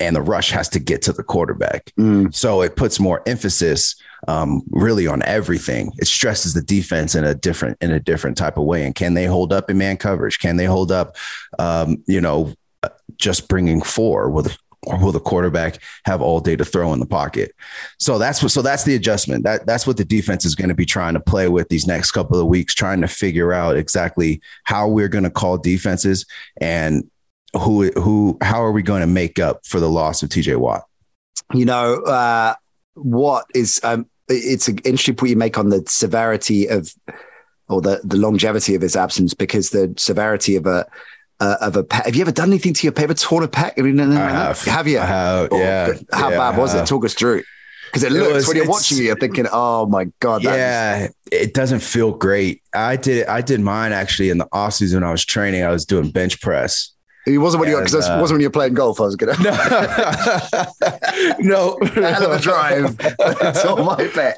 [0.00, 1.92] and the rush has to get to the quarterback.
[1.98, 2.34] Mm.
[2.34, 5.92] So it puts more emphasis um, really on everything.
[5.98, 8.84] It stresses the defense in a different in a different type of way.
[8.84, 10.38] And can they hold up in man coverage?
[10.38, 11.16] Can they hold up?
[11.58, 12.54] Um, you know,
[13.16, 14.56] just bringing four with
[14.86, 17.52] or will the quarterback have all day to throw in the pocket?
[17.98, 18.52] So that's what.
[18.52, 19.44] So that's the adjustment.
[19.44, 22.12] That that's what the defense is going to be trying to play with these next
[22.12, 26.26] couple of weeks, trying to figure out exactly how we're going to call defenses
[26.60, 27.08] and
[27.54, 30.84] who who how are we going to make up for the loss of TJ Watt?
[31.54, 32.54] You know, uh,
[32.94, 36.92] what is um, it's an interesting point you make on the severity of
[37.68, 40.86] or the the longevity of his absence because the severity of a
[41.40, 42.04] uh, of a pec.
[42.04, 43.14] Have you ever done anything to your paper?
[43.14, 43.72] Torn a pec?
[43.78, 44.60] I have.
[44.62, 44.98] have you?
[44.98, 45.94] Have, yeah.
[46.12, 46.86] How yeah, bad was it?
[46.86, 47.42] Talk us through.
[47.86, 51.14] Because it looks was, when you're watching it, you're thinking, "Oh my god!" Yeah, is-
[51.32, 52.62] it doesn't feel great.
[52.74, 55.62] I did I did mine actually in the off season when I was training.
[55.62, 56.92] I was doing bench press,
[57.26, 59.00] it wasn't when you because uh, wasn't when you were playing golf.
[59.00, 59.34] I was gonna
[61.40, 62.96] no, no, hell of a drive.
[62.96, 64.36] That's all my bet.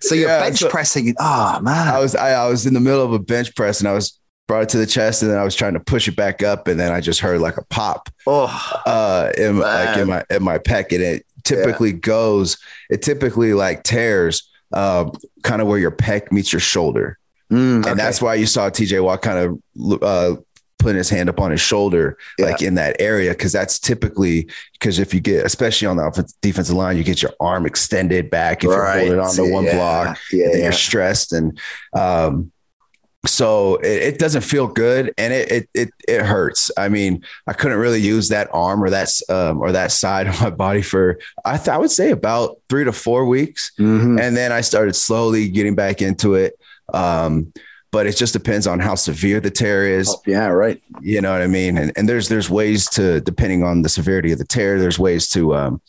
[0.00, 1.14] so you're yeah, bench so pressing.
[1.18, 3.88] Oh man, I was I, I was in the middle of a bench press and
[3.88, 6.16] I was brought it to the chest and then I was trying to push it
[6.16, 8.08] back up and then I just heard like a pop.
[8.26, 11.98] Oh, uh, in, like in my in my pec and it typically yeah.
[11.98, 12.58] goes.
[12.90, 14.50] It typically like tears.
[14.72, 15.08] Uh,
[15.44, 17.16] kind of where your pec meets your shoulder.
[17.52, 17.94] Mm, and okay.
[17.94, 20.36] that's why you saw TJ Watt kind of uh,
[20.84, 22.44] putting his hand up on his shoulder, yeah.
[22.44, 26.76] like in that area, because that's typically because if you get, especially on the defensive
[26.76, 29.06] line, you get your arm extended back if right.
[29.06, 29.76] you're holding on to one yeah.
[29.76, 31.58] block, yeah, and you're stressed, and
[31.94, 32.52] um,
[33.26, 36.70] so it, it, doesn't feel good, and it, it it it hurts.
[36.76, 40.38] I mean, I couldn't really use that arm or that um, or that side of
[40.42, 44.18] my body for I th- I would say about three to four weeks, mm-hmm.
[44.18, 46.58] and then I started slowly getting back into it.
[46.92, 47.54] Um,
[47.94, 50.08] but it just depends on how severe the tear is.
[50.08, 50.82] Oh, yeah, right.
[51.00, 51.78] You know what I mean?
[51.78, 55.28] And and there's there's ways to depending on the severity of the tear, there's ways
[55.28, 55.80] to um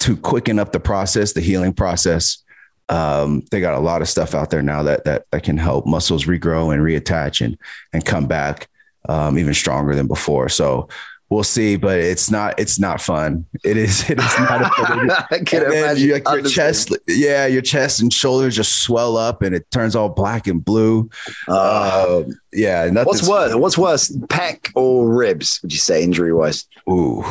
[0.00, 2.44] to quicken up the process, the healing process.
[2.90, 5.86] Um, they got a lot of stuff out there now that that that can help
[5.86, 7.56] muscles regrow and reattach and
[7.94, 8.68] and come back
[9.08, 10.50] um, even stronger than before.
[10.50, 10.90] So
[11.30, 13.46] we'll see, but it's not it's not fun.
[13.64, 14.62] It is it is not.
[14.62, 19.16] A I can imagine you, like your chest, yeah, your chest and shoulders just swell
[19.16, 21.08] up, and it turns all black and blue.
[21.48, 23.54] Uh, uh, yeah, what's worse?
[23.54, 25.60] What's worse, pec or ribs?
[25.62, 26.66] Would you say injury wise?
[26.88, 27.24] Ooh.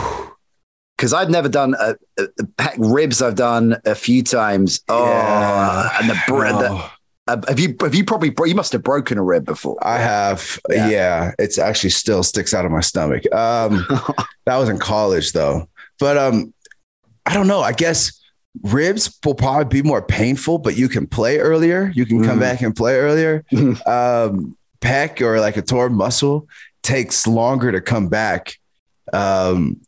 [0.97, 3.21] Because I've never done a, a, a pec ribs.
[3.21, 4.81] I've done a few times.
[4.89, 5.97] Oh, yeah.
[5.99, 6.59] and the, bre- oh.
[6.59, 6.98] the
[7.29, 9.77] Uh, have you have you probably you must have broken a rib before?
[9.85, 10.59] I have.
[10.69, 10.89] Yeah.
[10.89, 11.31] Yeah.
[11.37, 13.23] It's actually still sticks out of my stomach.
[13.33, 13.85] Um,
[14.45, 15.69] that was in college though.
[15.99, 16.53] But um,
[17.25, 17.61] I don't know.
[17.61, 18.19] I guess
[18.63, 21.91] ribs will probably be more painful, but you can play earlier.
[21.93, 22.41] You can come Mhm.
[22.41, 23.43] back and play earlier.
[23.85, 26.47] um, pec or like a torn muscle
[26.81, 28.55] takes longer to come back.
[29.13, 29.81] Um,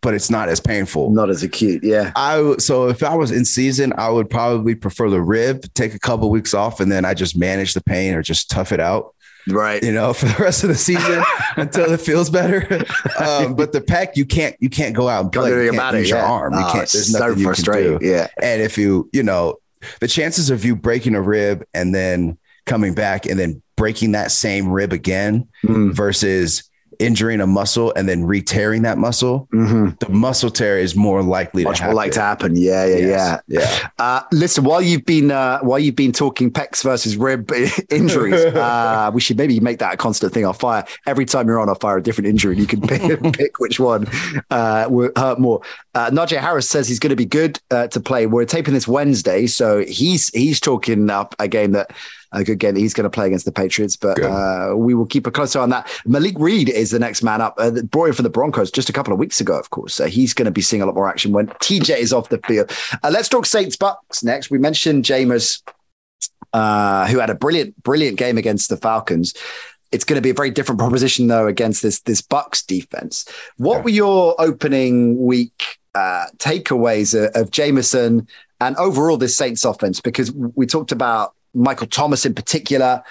[0.00, 1.10] but it's not as painful.
[1.10, 2.12] Not as acute, yeah.
[2.16, 5.98] I so if I was in season, I would probably prefer the rib, take a
[5.98, 9.14] couple weeks off, and then I just manage the pain or just tough it out,
[9.48, 9.82] Right.
[9.82, 11.22] you know, for the rest of the season
[11.56, 12.84] until it feels better.
[13.18, 15.64] Um, but the pec, you can't you can't go out and Can't play.
[15.64, 16.30] You can't it, use your yeah.
[16.30, 16.54] arm.
[16.54, 16.82] You Oh, can't.
[16.84, 17.98] it's There's so nothing you can do.
[18.02, 18.28] yeah.
[18.40, 19.56] And if you you know,
[20.00, 24.30] the chances of you breaking a rib and then coming back and then breaking that
[24.30, 25.92] same rib again Mm.
[25.92, 26.67] versus
[26.98, 31.64] injuring a muscle and then re-tearing that muscle, hmm the muscle tear is more likely
[31.64, 31.96] Much to more happen.
[31.96, 32.56] like to happen.
[32.56, 33.42] Yeah, yeah, Yes.
[33.46, 33.60] yeah.
[33.60, 33.88] yeah.
[33.98, 37.50] Uh, listen, while you've been uh, while you've been talking pecs versus rib
[37.90, 40.44] injuries, uh, we should maybe make that a constant thing.
[40.44, 41.68] I'll fire every time you're on.
[41.68, 44.06] I'll fire a different injury, and you can pick, pick which one
[44.50, 45.60] uh, will hurt more.
[45.94, 48.26] Uh, Najee Harris says he's going to be good uh, to play.
[48.26, 51.92] We're taping this Wednesday, so he's he's talking up a game that
[52.32, 53.96] a good game that he's going to play against the Patriots.
[53.96, 55.90] But uh, we will keep a close eye on that.
[56.04, 57.54] Malik Reed is the next man up.
[57.58, 59.94] Uh, brought in for the Broncos just a couple of weeks ago, of course.
[59.94, 62.38] So he's going to be seeing a lot more action when TJ is off the
[62.46, 62.70] field.
[63.02, 64.50] Uh, let's talk Saints Bucks next.
[64.50, 65.62] We mentioned Jameis,
[66.52, 69.34] uh, who had a brilliant, brilliant game against the Falcons.
[69.90, 73.24] It's going to be a very different proposition though against this this Bucks defense.
[73.56, 73.82] What Yeah.
[73.84, 78.28] were your opening week uh, takeaways of, of Jameson
[78.60, 80.00] and overall this Saints offense?
[80.00, 83.02] Because we talked about Michael Thomas in particular.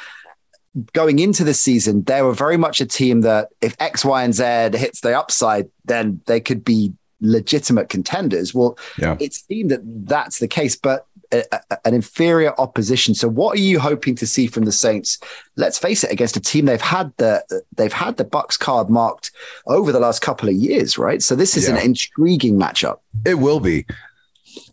[0.94, 4.34] Going into the season, they were very much a team that if X, Y, and
[4.34, 8.54] Z hits the upside, then they could be legitimate contenders.
[8.54, 9.18] Well, Yeah.
[9.20, 13.16] it seemed that that's the case, but a, a- an inferior opposition.
[13.16, 15.18] So, what are you hoping to see from the Saints?
[15.56, 17.44] Let's face it, against a team they've had the
[17.76, 19.32] they've had the Bucks card marked
[19.66, 21.24] over the last couple of years, right?
[21.24, 21.78] So, this is Yeah.
[21.78, 22.98] an intriguing matchup.
[23.26, 23.86] It will be.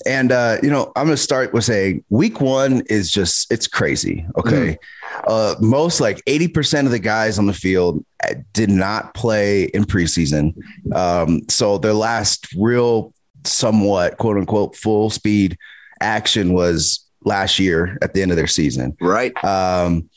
[0.06, 4.26] And uh, you know, I'm gonna start with saying week one is just it's crazy.
[4.36, 4.78] Okay.
[5.26, 9.84] Uh most like 80% of the guys on the field uh, did not play in
[9.84, 10.54] preseason.
[10.94, 13.12] Um, so their last real
[13.44, 15.56] somewhat quote unquote full speed
[16.00, 18.96] action was last year at the end of their season.
[19.00, 19.32] Right.
[19.44, 20.08] Um,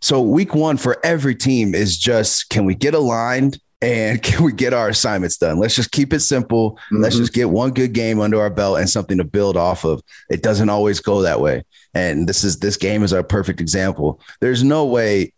[0.00, 4.52] so week one for every team is just can we get aligned and can we
[4.52, 5.58] get our assignments done?
[5.58, 6.78] Let's just keep it simple.
[6.90, 7.18] Let's Mhm.
[7.18, 10.00] just get one good game under our belt and something to build off of.
[10.30, 11.64] It doesn't always go that way.
[11.94, 14.20] And this is this game is our perfect example.
[14.40, 15.32] There's no way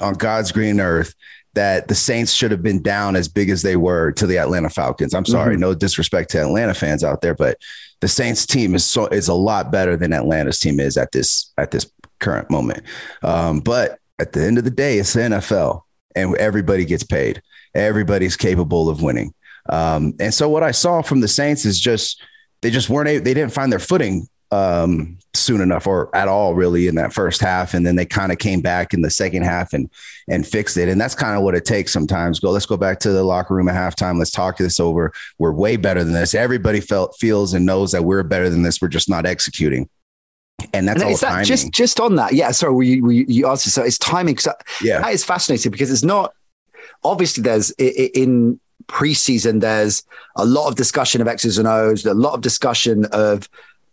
[0.00, 1.14] on God's green earth
[1.54, 4.70] that the Saints should have been down as big as they were to the Atlanta
[4.70, 5.14] Falcons.
[5.14, 7.58] I'm sorry, no disrespect to Atlanta fans out there, but
[8.00, 11.52] the Saints team is so is a lot better than Atlanta's team is at this
[11.58, 11.86] at this
[12.20, 12.82] current moment.
[13.22, 15.82] Um, but at the end of the day, it's the NFL,
[16.14, 17.42] and everybody gets paid.
[17.74, 19.32] Everybody's capable of winning.
[19.68, 22.22] Um, and so what I saw from the Saints is just
[22.62, 26.54] they just weren't able, they didn't find their footing um, soon enough or at all
[26.54, 27.72] really in that first half.
[27.72, 29.88] And then they kind of came back in the second half and
[30.28, 30.88] and fixed it.
[30.88, 32.40] And that's kind of what it takes sometimes.
[32.40, 34.18] Go, let's go back to the locker room at halftime.
[34.18, 35.12] Let's talk this over.
[35.38, 36.34] We're way better than this.
[36.34, 38.80] Everybody felt feels and knows that we're better than this.
[38.82, 39.88] We're just not executing.
[40.74, 42.32] And that's And all that just just on that?
[42.32, 42.50] Yeah.
[42.50, 43.70] Sorry, you, you, you answered.
[43.70, 44.36] So it's timing.
[44.44, 45.00] that- yeah.
[45.00, 46.34] that is fascinating because it's not
[47.04, 50.02] obviously there's in preseason there's
[50.36, 53.48] a lot of discussion of X's and O's, a lot of discussion of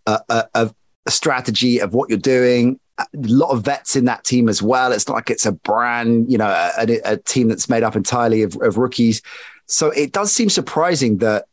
[0.06, 0.74] uh, uh, of
[1.08, 2.80] strategy of what you're doing.
[3.00, 4.92] A lot of vets in that team as well.
[4.92, 8.42] It's not like it's a brand, you know, a, a team that's made up entirely
[8.42, 9.22] of, of rookies.
[9.68, 11.46] So it does seem surprising that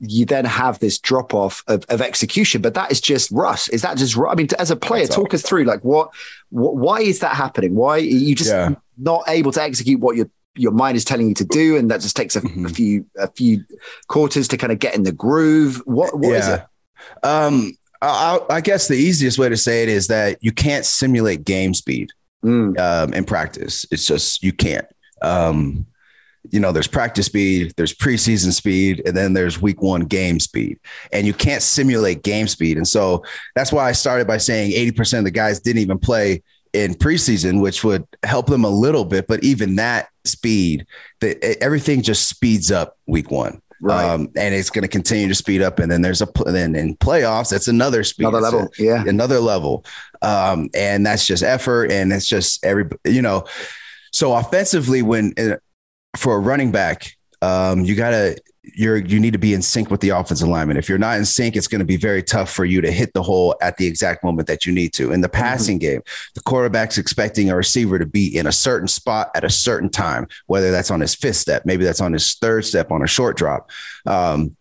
[0.00, 3.68] you then have this drop off of, of execution, but that is just Russ.
[3.68, 4.18] Is that just?
[4.18, 6.10] I mean, as a player, That's talk us through like what,
[6.50, 7.74] what, why is that happening?
[7.74, 8.70] Why are you just Yeah.
[8.98, 12.00] not able to execute what your your mind is telling you to do, and that
[12.00, 12.66] just takes a, Mhm.
[12.66, 13.64] a few a few
[14.08, 15.82] quarters to kind of get in the groove?
[15.84, 16.62] What what is it?
[17.22, 21.44] Um, I, I guess the easiest way to say it is that you can't simulate
[21.44, 22.10] game speed
[22.44, 23.86] Mm, um, in practice.
[23.90, 24.86] It's just you can't.
[25.22, 25.86] Um,
[26.50, 30.78] you know, there's practice speed, there's preseason speed, and then there's week one game speed,
[31.12, 32.76] and you can't simulate game speed.
[32.76, 33.24] And so
[33.56, 36.42] that's why I started by saying 80% of the guys didn't even play
[36.76, 39.26] in preseason, which would help them a little bit.
[39.26, 40.86] But even that speed,
[41.20, 43.60] the, everything just speeds up week one.
[43.80, 44.08] Right.
[44.08, 45.78] Um, and it's going to continue to speed up.
[45.78, 48.26] And then there's a, then in playoffs, that's another speed.
[48.26, 49.04] Another It's a- level, yeah.
[49.06, 49.84] another level.
[50.22, 51.90] Um, and that's just effort.
[51.90, 53.44] And it's just every, you know,
[54.12, 55.56] so offensively, when uh,
[56.16, 58.36] for a running back, um, you gotta,
[58.74, 60.76] you're you need to be in sync with the offensive lineman.
[60.76, 63.12] If you're not in sync, it's going to be very tough for you to hit
[63.14, 65.12] the hole at the exact moment that you need to.
[65.12, 65.40] In the mm-hmm.
[65.40, 65.94] passing mm-hmm.
[65.94, 66.02] game,
[66.34, 70.26] the quarterback's expecting a receiver to be in a certain spot at a certain time,
[70.46, 73.36] whether that's on his fifth step, maybe that's on his third step on a short
[73.36, 73.70] drop.
[74.04, 74.56] Um,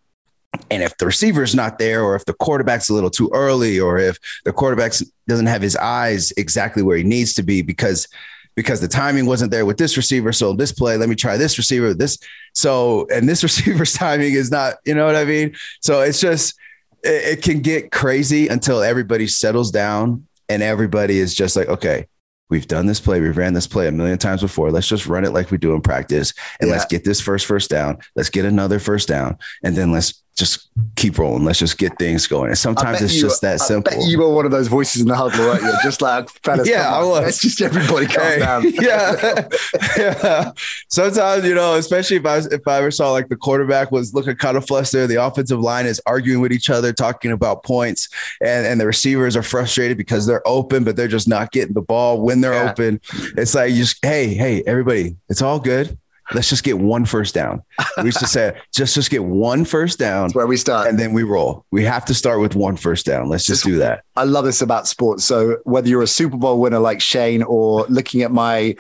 [0.72, 3.98] and if the receiver's not there, or if the quarterback's a little too early, or
[3.98, 4.94] if the quarterback
[5.28, 8.08] doesn't have his eyes exactly where he needs to be, because
[8.56, 10.32] because the timing wasn't there with this receiver.
[10.32, 11.94] So this play, let me try this receiver.
[11.94, 12.18] This
[12.54, 15.56] so and this receiver's timing is not, you know what I mean?
[15.82, 16.58] So it's just
[17.04, 22.08] it, it can get crazy until everybody settles down and everybody is just like, okay,
[22.50, 24.72] we've done this play, we've ran this play a million times before.
[24.72, 26.76] Let's just run it like we do in practice and yeah.
[26.76, 27.98] let's get this first first down.
[28.16, 31.46] Let's get another first down, and then let's just keep rolling.
[31.46, 32.50] Let's just get things going.
[32.50, 34.06] And sometimes it's just that I simple.
[34.06, 35.62] you were one of those voices in the huddle, right?
[35.62, 37.30] You're just like, fellas, yeah, I was.
[37.30, 38.74] It's just everybody calm hey, down.
[38.74, 39.48] yeah,
[39.98, 40.52] yeah.
[40.90, 44.36] Sometimes you know, especially if I if I ever saw like the quarterback was looking
[44.36, 48.10] kind of flustered, the offensive line is arguing with each other, talking about points,
[48.42, 51.82] and and the receivers are frustrated because they're open, but they're just not getting the
[51.82, 52.72] ball when they're yeah.
[52.72, 53.00] open.
[53.38, 55.98] It's like just hey, hey, everybody, it's all good
[56.34, 57.62] let's just get one first down.
[57.98, 60.24] We used to say, just just get one first down.
[60.24, 60.88] That's where we start.
[60.88, 61.66] And then we roll.
[61.72, 63.30] We have to start with one first down.
[63.30, 64.04] Let's just do that.
[64.16, 65.24] I love this about sports.
[65.24, 68.76] So whether you're a Super Bowl winner like Shane or looking at my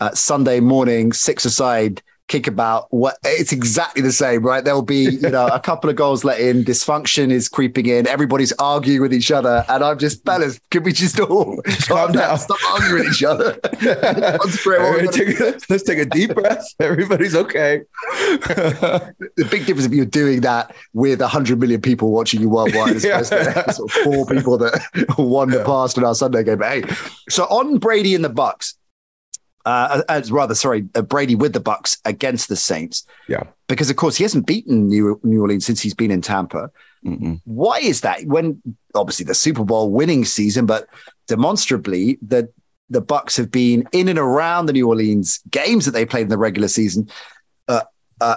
[0.00, 4.64] uh, Sunday morning six aside kick about what it's exactly the same, right?
[4.64, 8.52] There'll be, you know, a couple of goals let in, dysfunction is creeping in, everybody's
[8.52, 9.64] arguing with each other.
[9.68, 13.54] And I'm just, fellas, could we just all calm down, stop arguing with each other?
[15.12, 16.64] take a, let's take a deep breath.
[16.80, 17.82] Everybody's okay.
[18.20, 23.04] the big difference if you're doing that with 100 million people watching you worldwide as
[23.04, 23.62] opposed yeah.
[23.62, 26.58] to sort of four people that won the past in our Sunday game.
[26.58, 26.94] But hey,
[27.28, 28.74] so on Brady and the Bucs,
[29.64, 33.06] uh, as rather sorry, uh, Brady with the Bucks against the Saints.
[33.28, 36.70] Yeah, because of course he hasn't beaten New, New Orleans since he's been in Tampa.
[37.04, 37.40] Mm-mm.
[37.44, 38.24] Why is that?
[38.24, 38.60] When
[38.94, 40.88] obviously the Super Bowl winning season, but
[41.26, 42.50] demonstrably the
[42.88, 46.28] the Bucs have been in and around the New Orleans games that they played in
[46.28, 47.08] the regular season.
[47.68, 47.82] Uh,
[48.20, 48.36] uh,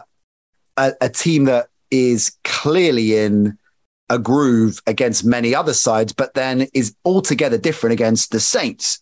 [0.77, 3.57] a, a team that is clearly in
[4.09, 9.01] a groove against many other sides, but then is altogether different against the Saints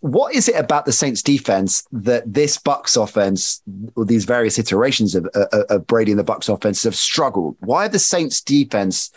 [0.00, 3.62] what is it about the Saints defense that this Bucks offense,
[3.94, 7.56] or these various iterations of, of, of Brady and the Bucks offense, have struggled?
[7.60, 9.10] Why have the Saints defense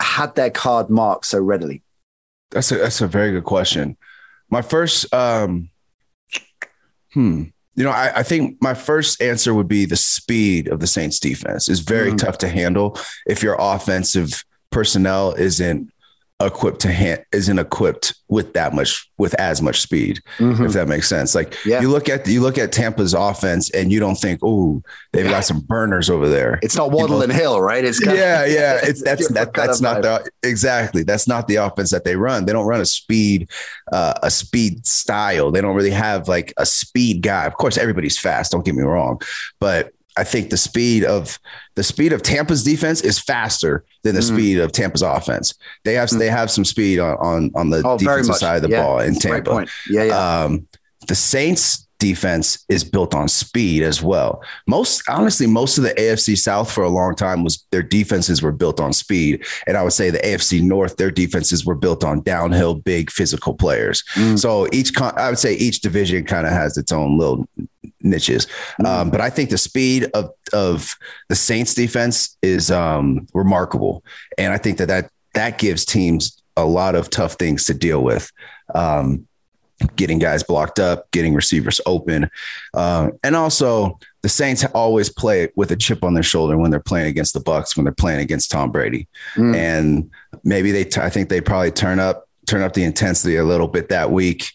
[0.00, 1.82] had their card marked so readily?
[2.50, 3.96] That's a that's a very good question.
[4.50, 5.70] My first, um,
[7.12, 7.44] hmm,
[7.74, 11.18] you know, I, I, think my first answer would be the speed of the Saints
[11.18, 12.18] defense is very mm.
[12.18, 15.90] tough to handle if your offensive personnel isn't
[16.44, 20.64] equipped to hand isn't equipped with that much with as much speed mm-hmm.
[20.64, 21.34] if that makes sense.
[21.34, 21.80] Like yeah.
[21.80, 24.82] you look at you look at Tampa's offense and you don't think oh
[25.12, 26.58] they've got some burners over there.
[26.62, 27.84] It's not Waddle and Hill right?
[27.84, 28.80] It's yeah yeah.
[28.84, 32.44] It's that's that, that's not the exactly that's not the offense that they run.
[32.44, 33.50] They don't run a speed
[33.92, 35.50] uh, a speed style.
[35.50, 37.46] They don't really have like a speed guy.
[37.46, 39.20] Of course everybody's fast don't get me wrong.
[39.60, 41.38] But I think the speed of
[41.74, 44.32] the speed of Tampa's defense is faster than the mm.
[44.32, 45.54] speed of Tampa's offense.
[45.84, 46.18] They have mm.
[46.18, 48.82] they have some speed on on, on the oh, defensive side of the yeah.
[48.82, 49.66] ball in Tampa.
[49.88, 50.42] Yeah, yeah.
[50.44, 50.68] Um,
[51.08, 54.44] the Saints defense is built on speed as well.
[54.66, 58.52] Most honestly, most of the AFC South for a long time was their defenses were
[58.52, 62.20] built on speed, and I would say the AFC North their defenses were built on
[62.20, 64.04] downhill, big physical players.
[64.16, 64.38] Mm.
[64.38, 67.48] So each con- I would say each division kind of has its own little
[68.00, 68.44] niches.
[68.46, 68.86] Mm-hmm.
[68.86, 70.94] Um, but I think the speed of of
[71.30, 74.04] the Saints defense is um, remarkable,
[74.36, 78.04] and I think that that that gives teams a lot of tough things to deal
[78.04, 78.30] with.
[78.74, 79.26] Um,
[79.96, 82.30] getting guys blocked up, getting receivers open,
[82.74, 86.80] uh, and also the Saints always play with a chip on their shoulder when they're
[86.80, 89.54] playing against the Bucks, when they're playing against Tom Brady, mm.
[89.54, 90.10] and
[90.42, 93.68] maybe they, t- I think they probably turn up turn up the intensity a little
[93.68, 94.52] bit that week.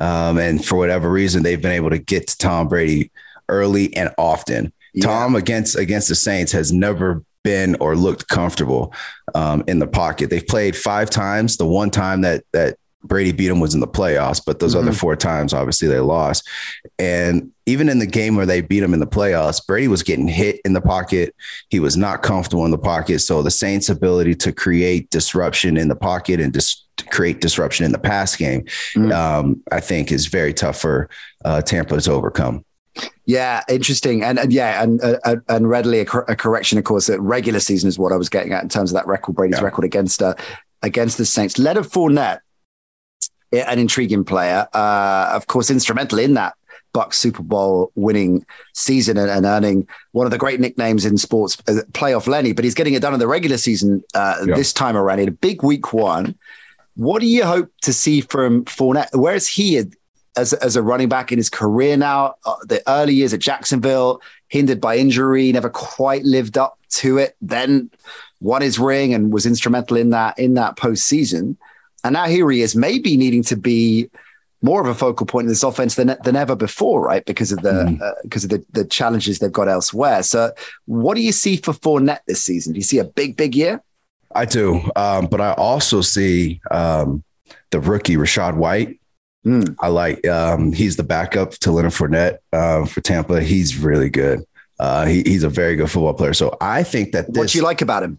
[0.00, 3.10] Um, and for whatever reason, they've been able to get to Tom Brady
[3.48, 4.72] early and often.
[4.94, 5.06] Yeah.
[5.06, 8.94] Tom against against the Saints has never been or looked comfortable
[9.34, 10.30] um, in the pocket.
[10.30, 11.56] They've played five times.
[11.56, 14.88] The one time that that Brady beat him was in the playoffs, but those mm-hmm.
[14.88, 16.48] other four times, obviously, they lost.
[16.98, 20.28] And even in the game where they beat him in the playoffs, Brady was getting
[20.28, 21.34] hit in the pocket.
[21.68, 23.20] He was not comfortable in the pocket.
[23.20, 27.92] So the Saints' ability to create disruption in the pocket and just create disruption in
[27.92, 29.12] the pass game, mm-hmm.
[29.12, 31.08] um, I think, is very tough for
[31.44, 32.64] uh, Tampa to overcome.
[33.24, 37.06] Yeah, interesting, and, and yeah, and uh, and readily a, cor- a, correction, of course.
[37.06, 39.58] That regular season is what I was getting at in terms of that record, Brady's
[39.58, 39.64] yeah.
[39.64, 40.34] record against uh,
[40.82, 41.58] against the Saints.
[41.58, 42.40] Leonard Fournette
[43.52, 46.54] an intriguing player, uh, of course, instrumental in that
[46.92, 48.44] Bucks Super Bowl winning
[48.74, 52.52] season and, and, earning one of the great nicknames in sports, uh, playoff Lenny.
[52.52, 54.54] But he's getting it done in the regular season uh, yeah.
[54.54, 56.36] this time around in a big week one.
[56.96, 59.14] What do you hope to see from Fournette?
[59.14, 59.82] Where is he
[60.36, 62.34] as, as a running back in his career now?
[62.44, 67.36] Uh, the early years at Jacksonville, hindered by injury, never quite lived up to it.
[67.40, 67.90] Then
[68.40, 71.56] won his ring and was instrumental in that in that postseason.
[72.04, 74.10] And now here he is, maybe needing to be
[74.62, 77.24] more of a focal point in this offense than than ever before, right?
[77.24, 78.00] Because of the mm.
[78.00, 80.22] uh, because of the, the challenges they've got elsewhere.
[80.22, 80.52] So,
[80.86, 82.72] what do you see for Fournette this season?
[82.72, 83.82] Do you see a big, big year?
[84.34, 87.22] I do, um, but I also see um,
[87.70, 88.98] the rookie Rachaad White.
[89.44, 89.74] Mm.
[89.80, 93.42] I like um, he's the backup to Leonard Fournette uh, for Tampa.
[93.42, 94.44] He's really good.
[94.78, 96.32] Uh, he, he's a very good football player.
[96.32, 98.18] So I think that this, what you like about him?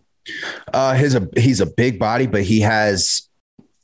[0.74, 3.28] Uh, his a he's a big body, but he has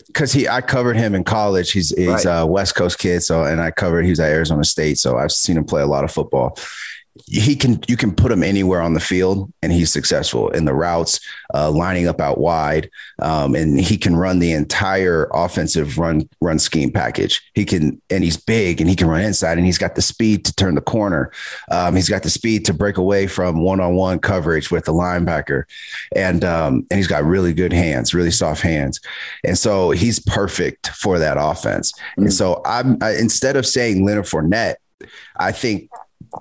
[0.09, 1.71] because he I covered him in college.
[1.71, 2.41] He's he's right.
[2.41, 5.31] a West Coast kid, so and I covered he was at Arizona State, so I've
[5.31, 6.57] seen him play a lot of football
[7.27, 10.73] he can you can put him anywhere on the field and he's successful in the
[10.73, 11.19] routes
[11.53, 12.89] uh, lining up out wide
[13.19, 17.41] um, and he can run the entire offensive run run scheme package.
[17.53, 20.45] He can and he's big and he can run inside and he's got the speed
[20.45, 21.31] to turn the corner.
[21.71, 25.63] Um, he's got the speed to break away from one-on-one coverage with the linebacker.
[26.15, 28.99] And um, and he's got really good hands really soft hands.
[29.43, 31.91] And so he's perfect for that offense.
[31.91, 32.23] Mm-hmm.
[32.23, 34.75] and so I'm I, instead of saying Leonard Fournette
[35.37, 35.89] I think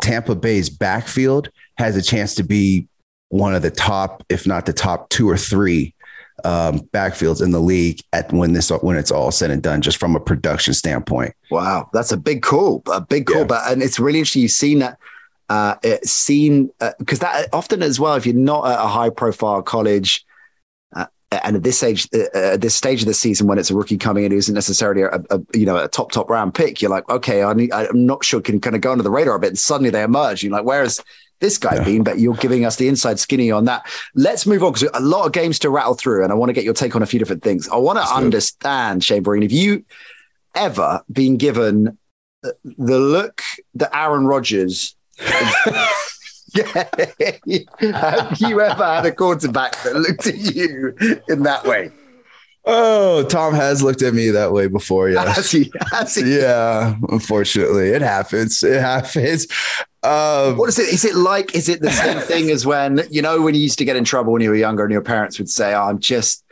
[0.01, 2.89] Tampa Bay's backfield has a chance to be
[3.29, 5.95] one of the top, if not the top two or three
[6.45, 9.99] um, backfields in the league at when this when it's all said and done, just
[9.99, 11.35] from a production standpoint.
[11.51, 13.39] Wow, that's a big call, a big call.
[13.39, 13.45] Yeah.
[13.45, 14.43] But and it's really interesting.
[14.43, 14.99] You've seen that.
[15.51, 18.16] Uh, seen because uh, that often as well.
[18.16, 20.26] If you're not at a high profile college,
[21.31, 23.76] and at this age, uh, uh, at this stage of the season, when it's a
[23.76, 26.81] rookie coming in who isn't necessarily a, a you know a top top round pick,
[26.81, 29.35] you're like, okay, I need, I'm not sure can kind of go under the radar
[29.35, 30.43] a bit, and suddenly they emerge.
[30.43, 31.03] You're like, where has
[31.41, 31.85] this guy yeah.
[31.85, 32.03] been?
[32.03, 33.87] But you're giving us the inside skinny on that.
[34.14, 36.55] Let's move on because a lot of games to rattle through, and I want to
[36.55, 37.68] get your take on a few different things.
[37.68, 39.85] I want to understand, Shane Vereen, if you
[40.55, 41.99] ever been given
[42.43, 43.43] the look
[43.74, 44.97] that Aaron Rodgers
[47.80, 50.94] Have you ever had a quarterback that looked at you
[51.28, 51.90] in that way?
[52.64, 55.09] Oh, Tom has looked at me that way before.
[55.09, 55.36] Yes.
[55.36, 55.72] Has he?
[55.90, 56.36] Has he?
[56.36, 56.96] Yeah.
[57.09, 58.62] Unfortunately, it happens.
[58.62, 59.46] It happens.
[60.03, 60.92] Um, what is it?
[60.92, 61.55] Is it like?
[61.55, 64.05] Is it the same thing as when you know when you used to get in
[64.05, 66.44] trouble when you were younger and your parents would say, oh, "I'm just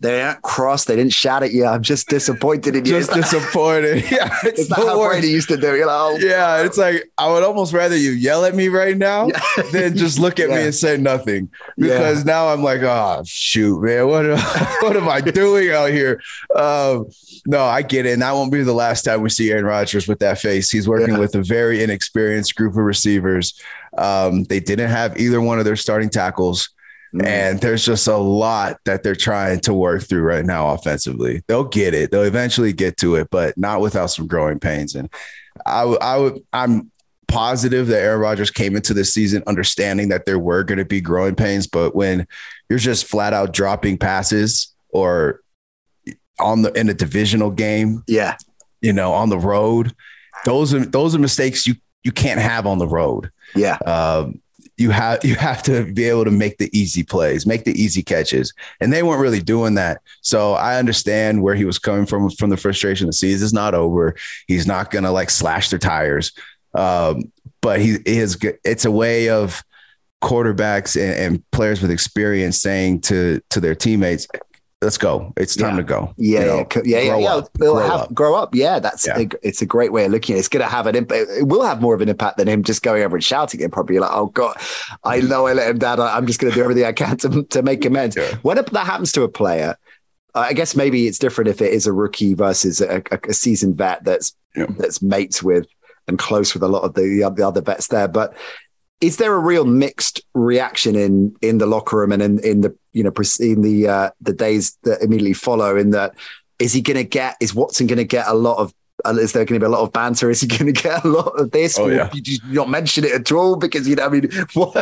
[0.00, 0.84] they aren't cross.
[0.84, 1.66] They didn't shout at you.
[1.66, 2.92] I'm just disappointed in you.
[2.92, 4.04] Just disappointed.
[4.08, 5.20] Yeah, it's, it's not how worst.
[5.20, 5.76] Brady used to do.
[5.76, 6.16] You know.
[6.18, 9.62] Yeah, it's like I would almost rather you yell at me right now yeah.
[9.72, 10.56] than just look at yeah.
[10.56, 11.50] me and say nothing.
[11.76, 12.32] Because yeah.
[12.32, 14.38] now I'm like, oh shoot, man, what am,
[14.82, 16.20] what am I doing out here?
[16.54, 17.06] Um,
[17.46, 18.12] no, I get it.
[18.12, 20.70] And that won't be the last time we see Aaron Rodgers with that face.
[20.70, 23.60] He's working with a very inexperienced group of receivers.
[23.96, 26.70] Um, they didn't have either one of their starting tackles.
[27.14, 27.26] Mm.
[27.26, 31.42] And there's just a lot that they're trying to work through right now offensively.
[31.46, 32.10] They'll get it.
[32.10, 34.94] They'll eventually get to it, but not without some growing pains.
[34.94, 35.08] And
[35.64, 36.90] I, I would, I'm
[37.28, 41.00] positive that Aaron Rodgers came into this season understanding that there were going to be
[41.00, 41.66] growing pains.
[41.66, 42.26] But when
[42.68, 45.40] you're just flat out dropping passes or
[46.40, 48.36] on the in a divisional game, yeah,
[48.80, 49.94] you know, on the road,
[50.44, 53.30] those are those are mistakes you you can't have on the road.
[53.54, 53.76] Yeah.
[53.86, 54.40] Um,
[54.78, 58.02] you have you have to be able to make the easy plays, make the easy
[58.02, 60.00] catches, and they weren't really doing that.
[60.20, 63.08] So I understand where he was coming from from the frustration.
[63.08, 64.14] The season's not over.
[64.46, 66.32] He's not gonna like slash their tires,
[66.74, 68.38] um, but he is.
[68.64, 69.64] It's a way of
[70.22, 74.28] quarterbacks and, and, players with experience saying to to their teammates,
[74.82, 75.32] let's go.
[75.36, 75.76] It's time yeah.
[75.76, 76.14] to go.
[76.16, 77.34] Yeah, you know, yeah, yeah, grow yeah.
[77.34, 78.14] Up, grow, have, up.
[78.14, 78.54] grow up.
[78.54, 79.18] Yeah, that's yeah.
[79.18, 80.40] A, it's a great way of looking at it.
[80.40, 81.30] It's going to have an impact.
[81.30, 83.72] It will have more of an impact than him just going over and shouting it.
[83.72, 84.56] Probably like, oh god,
[85.04, 85.28] I mm-hmm.
[85.28, 86.00] know I let him down.
[86.00, 88.16] I'm just going to do everything I can to to make amends.
[88.16, 88.36] Yeah.
[88.42, 89.76] When that happens to a player,
[90.34, 93.76] I guess maybe it's different if it is a rookie versus a, a, a seasoned
[93.76, 95.66] vet that's that's mates with
[96.06, 98.08] and close with a lot of the, the other vets there.
[98.08, 98.34] But
[99.00, 102.76] is there a real mixed reaction in in the locker room and in in the
[102.92, 105.76] you know in the uh, the days that immediately follow?
[105.76, 106.14] In that,
[106.58, 107.36] is he going to get?
[107.40, 108.74] Is Watson going to get a lot of?
[109.04, 110.28] Uh, is there going to be a lot of banter?
[110.28, 111.78] Is he going to get a lot of this?
[111.78, 112.08] Oh, yeah.
[112.08, 113.54] Did you not mention it at all?
[113.54, 114.74] Because you know, I mean, what,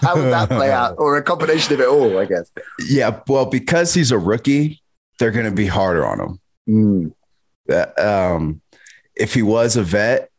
[0.00, 2.18] how would that play out, or a combination of it all?
[2.18, 2.50] I guess.
[2.88, 4.82] Yeah, well, because he's a rookie,
[5.18, 6.40] they're going to be harder on him.
[6.68, 7.12] Mm.
[7.70, 8.60] Uh, um,
[9.14, 10.31] if he was a vet,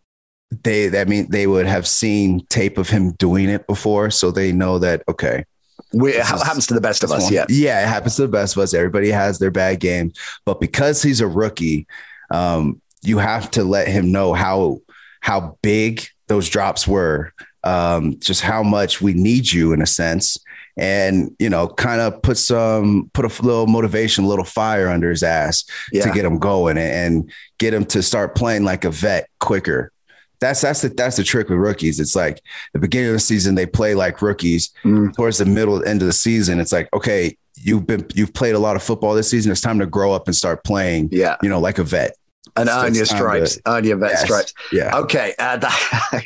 [0.63, 4.51] they that mean they would have seen tape of him doing it before, so they
[4.51, 5.45] know that okay.
[5.91, 7.33] We, it happens to the best of us, one.
[7.33, 7.45] yeah.
[7.49, 8.73] Yeah, it happens to the best of us.
[8.73, 10.11] Everybody has their bad game,
[10.43, 11.85] but because he's a rookie,
[12.31, 14.79] um, you have to let him know how
[15.19, 17.33] how big those drops were,
[17.63, 20.37] um, just how much we need you in a sense.
[20.75, 25.11] And you know, kind of put some put a little motivation, a little fire under
[25.11, 26.03] his ass Yeah.
[26.05, 29.91] to get him going and, and get him to start playing like a vet quicker.
[30.43, 31.99] That's that's the that's the trick with rookies.
[31.99, 32.41] It's like
[32.73, 34.71] the beginning of the season they play like rookies.
[34.83, 35.15] Mm.
[35.15, 38.59] Towards the middle end of the season, it's like okay, you've been you've played a
[38.59, 39.51] lot of football this season.
[39.51, 41.09] It's time to grow up and start playing.
[41.11, 41.37] Yeah.
[41.41, 42.15] you know, like a vet.
[42.55, 44.23] And So earn your stripes, to- earn your vet Yes.
[44.25, 44.53] stripes.
[44.71, 44.95] Yeah.
[44.99, 46.23] Okay, uh, that,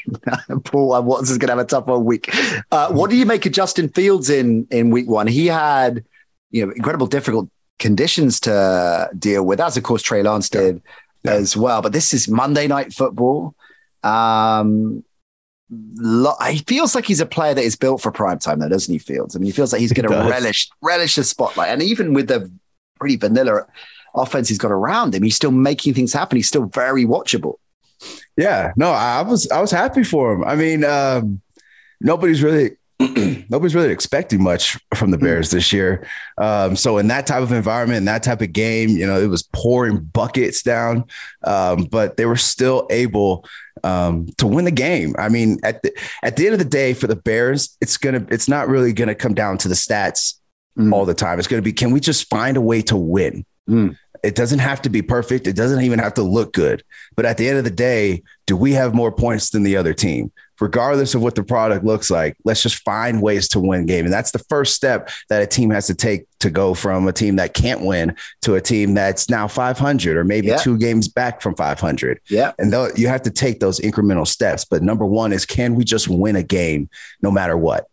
[0.66, 2.34] Paul uh, Watson's going to have a tough one week.
[2.72, 5.28] Uh, what do you make of Justin Fields in in week one?
[5.28, 6.04] He had
[6.52, 7.50] you know incredible difficult
[7.80, 10.82] conditions to deal with, as of course Trey Lance did
[11.24, 11.34] Yeah.
[11.34, 11.82] as well.
[11.82, 13.56] But this is Monday Night Football.
[14.08, 15.04] Um,
[16.50, 19.00] he feels like he's a player that is built for prime time, though, doesn't he?
[19.00, 19.36] Fields.
[19.36, 22.28] I mean, he feels like he's going to relish relish the spotlight, and even with
[22.28, 22.50] the
[23.00, 23.66] pretty vanilla
[24.16, 26.38] offense he's got around him, he's still making things happen.
[26.38, 27.56] He's still very watchable.
[28.38, 30.44] Yeah, no, I was I was happy for him.
[30.46, 31.42] I mean, um,
[32.00, 32.78] nobody's really
[33.50, 36.08] nobody's really expecting much from the Bears this year.
[36.38, 39.28] Um, so in that type of environment, in that type of game, you know, it
[39.28, 41.06] was pouring buckets down,
[41.44, 43.46] um, but they were still able
[43.88, 45.16] um, to win the game.
[45.18, 45.92] I mean, at the
[46.24, 49.16] at the end of the day, for the Bears, it's gonna it's not really gonna
[49.16, 50.36] come down to the stats
[50.78, 50.94] Mm.
[50.94, 51.40] all the time.
[51.40, 53.44] It's gonna be can we just find a way to win?
[53.68, 53.98] Mm.
[54.24, 55.48] It doesn't have to be perfect.
[55.48, 56.84] It doesn't even have to look good.
[57.16, 59.94] But at the end of the day, do we have more points than the other
[59.96, 60.32] team?
[60.60, 64.06] Regardless of what the product looks like, let's just find ways to win game.
[64.06, 67.14] And that's the first step that a team has to take to go from a
[67.14, 70.58] team that can't win to a team that's now 500 or maybe Yeah.
[70.58, 72.20] two games back from 500.
[72.30, 72.54] Yeah.
[72.60, 74.66] And though you have to take those incremental steps.
[74.66, 76.90] But number one is can we just win a game
[77.22, 77.88] no matter what?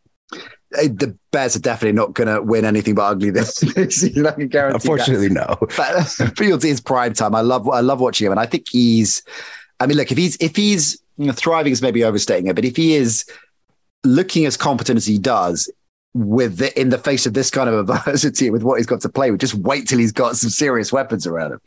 [0.71, 4.27] The Bears are definitely not going to win anything but ugly this season.
[4.27, 4.79] I can guarantee.
[4.79, 4.83] that.
[4.85, 5.57] Unfortunately, no.
[5.77, 6.03] but
[6.37, 7.35] Fields is prime time.
[7.35, 9.23] I love I love watching him, and I think he's.
[9.79, 12.65] I mean, look if he's if he's you know, thriving is maybe overstating it, but
[12.65, 13.25] if he is
[14.05, 15.71] looking as competent as he does
[16.13, 19.09] with the, in the face of this kind of adversity with what he's got to
[19.09, 21.61] play with, just wait till he's got some serious weapons around him.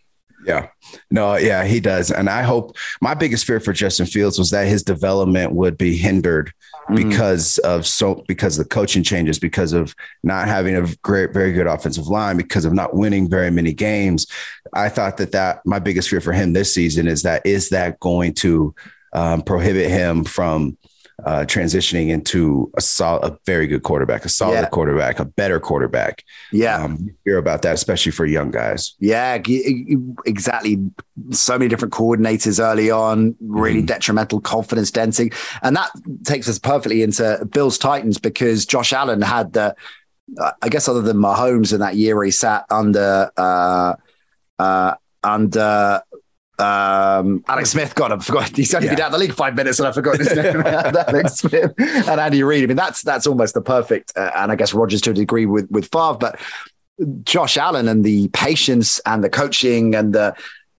[0.45, 0.67] Yeah.
[1.11, 2.11] No, yeah, he does.
[2.11, 5.97] And I hope my biggest fear for Justin Fields was that his development would be
[5.97, 6.53] hindered
[6.89, 6.95] Mm.
[6.95, 9.93] because of so because of the coaching changes, because of
[10.23, 14.25] not having a great, very good offensive line, because of not winning very many games.
[14.73, 17.99] I thought that that my biggest fear for him this season is that is that
[17.99, 18.73] going to
[19.17, 20.77] um, prohibit him from
[21.25, 24.69] uh, transitioning into a solid, a very good quarterback, a solid Yeah.
[24.69, 26.23] quarterback, a better quarterback.
[26.51, 28.93] Yeah, Um, you hear about that, especially for young guys.
[28.99, 29.41] Yeah,
[30.25, 30.77] exactly.
[31.31, 35.31] So many different coordinators early on, really detrimental confidence denting.
[35.63, 35.89] And that
[36.23, 39.75] takes us perfectly into Bills Titans because Josh Allen had the,
[40.39, 43.93] uh, I guess, other than Mahomes in that year where he sat under, uh,
[44.59, 44.93] uh,
[45.23, 46.01] under,
[46.59, 47.93] um, Alex Smith.
[47.95, 48.49] God, I forgot.
[48.55, 50.61] He's only been out of the league five minutes and I forgot his name.
[50.65, 52.63] Alex Smith and Andy Reid.
[52.63, 55.45] I mean, that's that's almost the perfect, uh, and I guess Rodgers to a degree
[55.45, 56.39] with with Favre, but
[57.23, 60.35] Josh Allen and the patience and the coaching and the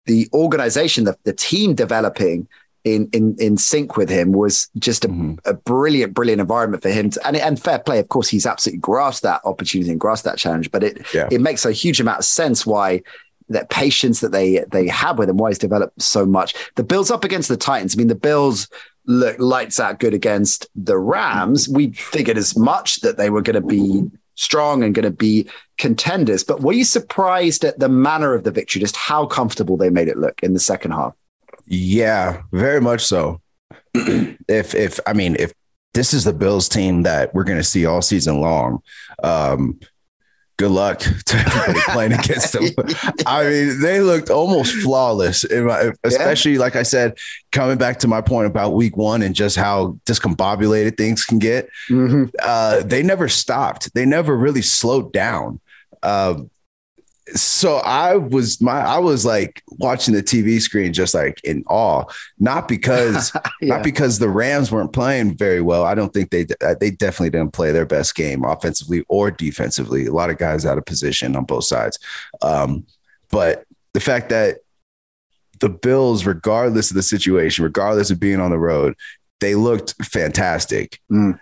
[0.07, 2.49] the organization, the, the team developing
[2.85, 5.39] in in in sync with him was just a, Mhm.
[5.45, 7.11] a brilliant, brilliant environment for him.
[7.11, 10.39] To, and and fair play, of course, he's absolutely grasped that opportunity and grasped that
[10.39, 10.71] challenge.
[10.71, 11.29] But it Yeah.
[11.31, 13.03] it makes a huge amount of sense why
[13.49, 16.55] that patience that they they have with him, why he's developed so much.
[16.77, 17.95] The Bills up against the Titans.
[17.95, 18.69] I mean, the Bills
[19.07, 21.69] look lights out good against the Rams.
[21.69, 25.49] We figured as much that they were going to be strong and going to be
[25.79, 26.45] contenders.
[26.45, 30.09] But were you surprised at the manner of the victory, just how comfortable they made
[30.09, 31.15] it look in the second half?
[31.67, 33.41] Yeah, very much so.
[33.95, 35.53] if if I mean if
[35.95, 38.83] this is the Bills team that we're going to see all season long,
[39.25, 39.81] um,
[40.59, 42.65] good luck to everybody playing against them.
[43.27, 47.17] I mean, they looked almost flawless, my, especially like I said,
[47.53, 51.71] coming back to my point about Week One and just how discombobulated things can get.
[51.89, 52.31] Mhm.
[52.43, 53.95] Uh, they never stopped.
[53.95, 55.61] They never really slowed down.
[56.03, 56.51] Um,
[57.35, 62.05] so I was my I was like watching the TV screen just like in awe,
[62.39, 63.75] not because Yeah.
[63.77, 65.85] not because the Rams weren't playing very well.
[65.85, 70.07] I don't think they uh, they definitely didn't play their best game offensively or defensively.
[70.07, 71.99] A lot of guys out of position on both sides.
[72.43, 72.87] Um,
[73.31, 73.65] but
[73.95, 74.59] the fact that
[75.61, 78.95] the Bills, regardless of the situation, regardless of being on the road,
[79.41, 81.01] they looked fantastic.
[81.11, 81.39] Mm.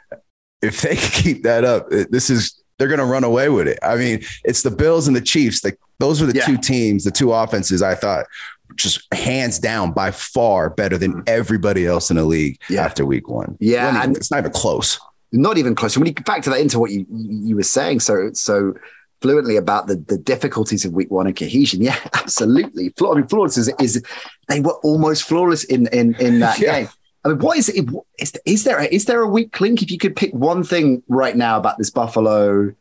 [0.62, 3.78] If they keep that up, this is they're going to run away with it.
[3.82, 5.64] I mean, it's the Bills and the Chiefs.
[5.64, 6.44] Like those are the Yeah.
[6.46, 7.82] two teams, the two offenses.
[7.82, 8.26] I thought
[8.74, 11.22] just hands down by far better than mm-hmm.
[11.26, 12.84] everybody else in the league Yeah.
[12.84, 13.56] after week one.
[13.60, 14.98] Yeah, even- and- it's not even close.
[15.32, 15.96] not even close.
[15.96, 18.74] When you factor that into what you you were saying so so
[19.22, 22.90] fluently about the the difficulties of week one and cohesion, yeah, absolutely.
[22.96, 24.02] Flaw, I mean, flawless is, is
[24.48, 26.80] they were almost flawless in in in that Yeah.
[26.80, 26.88] game.
[27.26, 27.88] I mean, what is it?
[28.20, 29.82] Is, is there is there a weak link?
[29.82, 32.72] If you could pick one thing right now about this Buffalo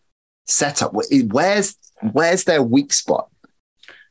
[0.45, 1.75] setup, where's
[2.11, 3.27] where's their weak spot?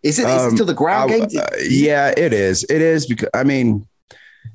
[0.02, 1.40] Is it, um, is it um, still the ground I, game?
[1.40, 2.64] Uh, yeah, it is.
[2.64, 3.86] It is because I mean,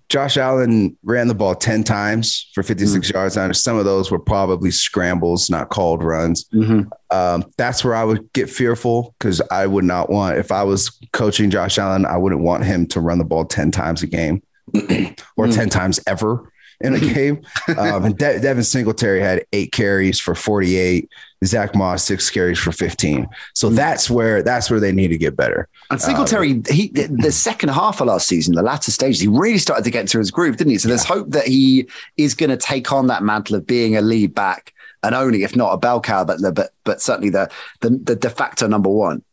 [0.09, 3.17] Josh Allen ran the ball 10 times for 56 mm-hmm.
[3.17, 3.37] yards.
[3.37, 6.43] Now, some of those were probably scrambles, not called runs.
[6.49, 6.89] Mm-hmm.
[7.15, 10.89] Um, that's where I would get fearful because I would not want, if I was
[11.13, 14.43] coaching Josh Allen, I wouldn't want him to run the ball 10 times a game
[15.37, 15.51] or mm-hmm.
[15.51, 16.51] 10 times ever
[16.81, 17.41] in a game.
[17.77, 21.09] Um, and De- Devin Singletary had eight carries for 48.
[21.45, 23.27] Zach Moss six carries for 15.
[23.53, 23.75] So hmm.
[23.75, 25.69] that's where that's where they need to get better.
[25.89, 29.57] And Singletary, um, he the second half of last season, the latter stages, he really
[29.57, 30.77] started to get into his groove, didn't he?
[30.77, 30.95] So yeah.
[30.95, 34.35] there's hope that he is going to take on that mantle of being a lead
[34.35, 37.49] back and only, if not a bell cow, but but but certainly the
[37.79, 39.23] the, the de facto number one.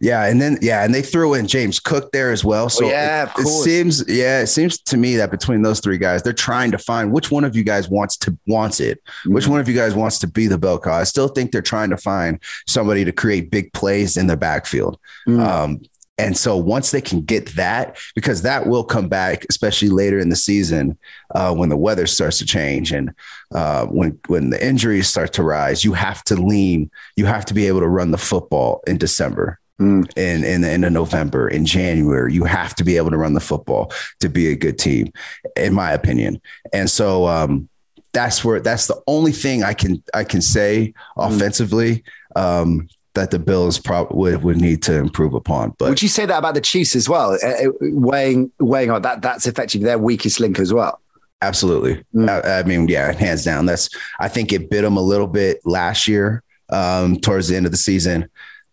[0.00, 2.68] Yeah, and then yeah, and they threw in James Cook there as well.
[2.68, 5.98] So oh, yeah, it, it, seems yeah, it seems to me that between those three
[5.98, 9.34] guys, they're trying to find which one of you guys wants to wants it, mm-hmm.
[9.34, 10.94] which one of you guys wants to be the bell cow.
[10.94, 14.98] I still think they're trying to find somebody to create big plays in the backfield.
[15.26, 15.40] Mm-hmm.
[15.40, 15.80] Um,
[16.20, 20.28] and so once they can get that, because that will come back, especially later in
[20.28, 20.98] the season
[21.34, 23.14] uh, when the weather starts to change and
[23.54, 26.90] uh, when when the injuries start to rise, you have to lean.
[27.16, 29.59] You have to be able to run the football in December.
[29.80, 30.10] Mm.
[30.18, 33.40] In, in end of November, in January, you have to be able to run the
[33.40, 35.10] football to be a good team,
[35.56, 36.40] in my opinion.
[36.74, 37.66] And so um,
[38.12, 41.34] that's where that's the only thing I can I can say mm.
[41.34, 42.04] offensively
[42.36, 45.74] um, that the Bills probably would, would need to improve upon.
[45.78, 47.38] But would you say that about the Chiefs as well?
[47.42, 51.00] Uh, uh weighing weighing on that that's effectively their weakest link as well.
[51.42, 52.04] Absolutely.
[52.14, 52.28] Mm.
[52.28, 53.64] I, I, mean, yeah, hands down.
[53.64, 57.64] That's I think it bit them a little bit last year um, towards the end
[57.64, 58.28] of the season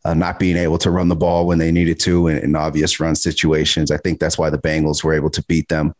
[0.08, 2.98] uh, not being able to run the ball when they needed to in, in, obvious
[3.00, 3.92] run situations.
[3.92, 5.94] I think that's why the Bengals were able to beat them.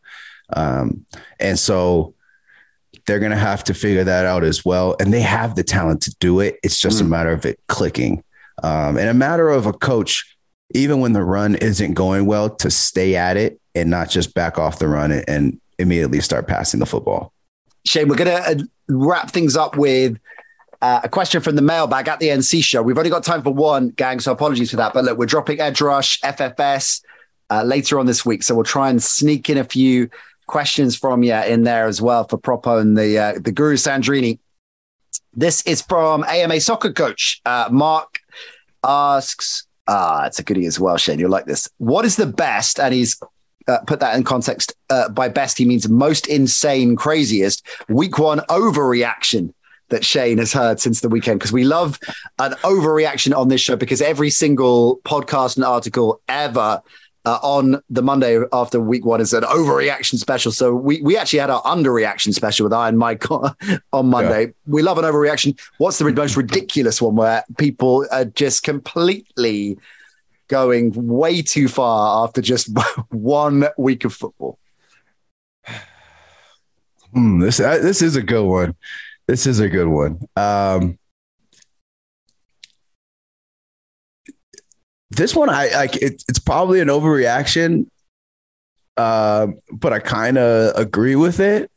[0.54, 1.04] Um,
[1.38, 2.14] and so
[3.06, 4.96] they're going to have to figure that out as well.
[4.98, 6.58] And they have the talent to do it.
[6.62, 7.06] It's just mm.
[7.06, 8.24] a matter of it clicking
[8.62, 10.36] um, and a matter of a coach,
[10.70, 14.58] even when the run isn't going well, to stay at it and not just back
[14.58, 17.34] off the run and, and immediately start passing the football.
[17.84, 20.18] Shane, we're going to uh, wrap things up with
[20.80, 22.82] uh, a question from the mailbag at the NC show.
[22.82, 24.94] We've only got time for one, gang, so apologies for that.
[24.94, 27.02] But look, we're dropping Edge Rush, FFS
[27.50, 30.08] uh, later on this week, so we'll try and sneak in a few
[30.46, 34.38] questions from you in there as well for Propo and the uh, the Guru Sandrini.
[35.34, 38.20] This is from AMA soccer coach uh, Mark
[38.84, 39.64] asks.
[39.86, 41.18] Ah, it's a goodie as well, Shane.
[41.18, 41.68] You'll like this.
[41.78, 42.78] What is the best?
[42.78, 43.18] And he's
[43.66, 44.74] uh, put that in context.
[44.90, 49.54] Uh, by best, he means most insane, craziest week one overreaction
[49.90, 51.98] that Shane has heard since the weekend because we love
[52.38, 56.82] an overreaction on this show because every single podcast and article ever
[57.24, 60.50] uh, on the Monday after week one is an overreaction special.
[60.50, 63.30] So we, we actually had our underreaction special with Iron Mike
[63.92, 64.46] on, Monday.
[64.46, 64.52] Yeah.
[64.66, 65.58] We love an overreaction.
[65.78, 69.78] What's the most ridiculous one where people are just completely
[70.48, 72.70] going way too far after just
[73.10, 74.58] one week of football?
[77.14, 78.76] Hmm, this uh, this is a good one.
[79.28, 80.20] This is a good one.
[80.36, 80.98] Um,
[85.10, 85.96] this one, I like.
[85.96, 87.88] It, it's probably an overreaction,
[88.96, 91.70] uh, but I kind of agree with it.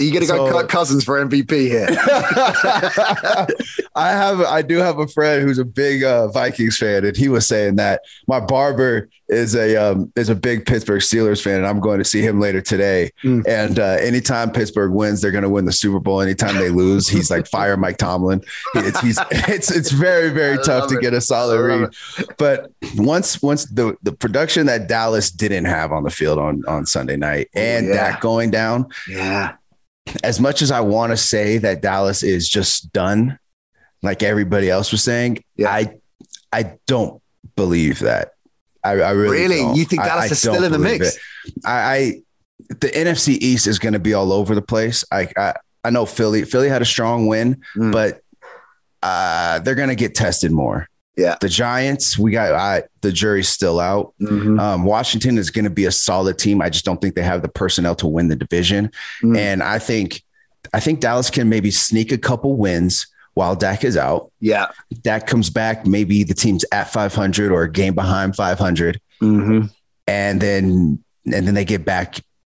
[0.00, 1.88] You gonna so, go cut Cousins for MVP here?
[3.94, 7.28] I have, I do have a friend who's a big uh, Vikings fan, and he
[7.28, 11.66] was saying that my barber is a um, is a big Pittsburgh Steelers fan, and
[11.66, 13.10] I'm going to see him later today.
[13.22, 13.46] Mm.
[13.46, 16.20] And uh, anytime Pittsburgh wins, they're going to win the Super Bowl.
[16.20, 18.42] Anytime they lose, he's like fire Mike Tomlin.
[18.74, 21.90] It's he's, it's it's very very tough to get a solid read.
[22.18, 22.36] It.
[22.38, 26.86] But once once the the production that Dallas didn't have on the field on on
[26.86, 27.94] Sunday night, and yeah.
[27.94, 29.56] that going down, yeah
[30.22, 33.38] as much as I want to say that Dallas is just done,
[34.02, 35.70] like everybody else was saying, yeah.
[35.70, 35.94] I
[36.52, 37.22] I don't
[37.56, 38.34] believe that.
[38.82, 39.76] I, I really really don't.
[39.76, 41.18] you think Dallas I, is still in the mix?
[41.64, 42.22] I, I,
[42.68, 45.04] the NFC East is going to be all over the place.
[45.12, 45.54] I, I
[45.84, 47.92] I know Philly Philly had a strong win, mm.
[47.92, 48.20] but
[49.02, 50.88] uh, they're going to get tested more.
[51.16, 51.36] Yeah.
[51.40, 54.14] The Giants, we got I, the jury's still out.
[54.20, 54.58] Mm-hmm.
[54.58, 56.62] Um, Washington is going to be a solid team.
[56.62, 58.90] I just don't think they have the personnel to win the division.
[59.22, 59.36] Mm.
[59.36, 60.22] And I think
[60.72, 64.30] I think Dallas can maybe sneak a couple wins while Dak is out.
[64.40, 64.68] Yeah.
[65.02, 69.00] Dak comes back, maybe the team's at 500 or a game behind 500.
[69.20, 69.66] Mm-hmm.
[70.06, 72.16] And then and then they get back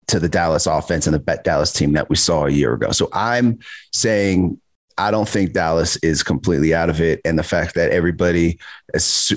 [0.08, 2.92] to the Dallas offense and the bet Dallas team that we saw a year ago.
[2.92, 3.60] So I'm
[3.92, 4.60] saying
[4.98, 7.22] I don't think Dallas is completely out of it.
[7.26, 8.60] And the fact that everybody,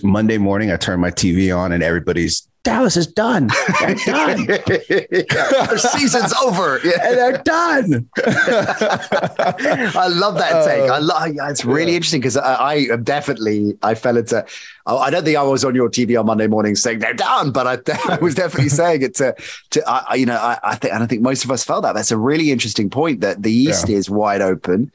[0.03, 3.49] Monday morning, I turn my TV on and everybody's Dallas is done.
[3.81, 4.47] They're done.
[4.67, 6.81] Their season's over.
[6.83, 6.93] Yeah.
[7.05, 8.09] and they're done.
[8.17, 10.91] I love that take.
[10.91, 11.31] I love.
[11.51, 11.97] It's really Yeah.
[11.97, 14.45] interesting because I, I am definitely I fell into.
[14.87, 17.67] I don't think I was on your TV on Monday morning saying they're done, but
[17.87, 19.35] I, I was definitely saying it to
[19.71, 21.83] to I, I- you know I, I think and I think most of us felt
[21.83, 21.93] that.
[21.95, 24.91] That's a really interesting point that the East is wide open,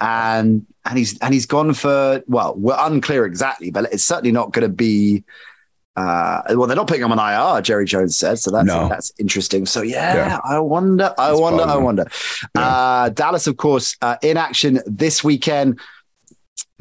[0.00, 4.52] and and he's and he's gone for well we're unclear exactly, but it's certainly not
[4.52, 5.22] going to be.
[5.94, 7.60] Uh, well, they're not putting him on IR.
[7.60, 8.88] Jerry Jones said, so that's No.
[8.88, 9.66] that's interesting.
[9.66, 10.38] So yeah, Yeah.
[10.44, 12.06] I wonder, I That's wonder, I wonder.
[12.54, 15.78] Uh, Dallas, of course, uh, in action this weekend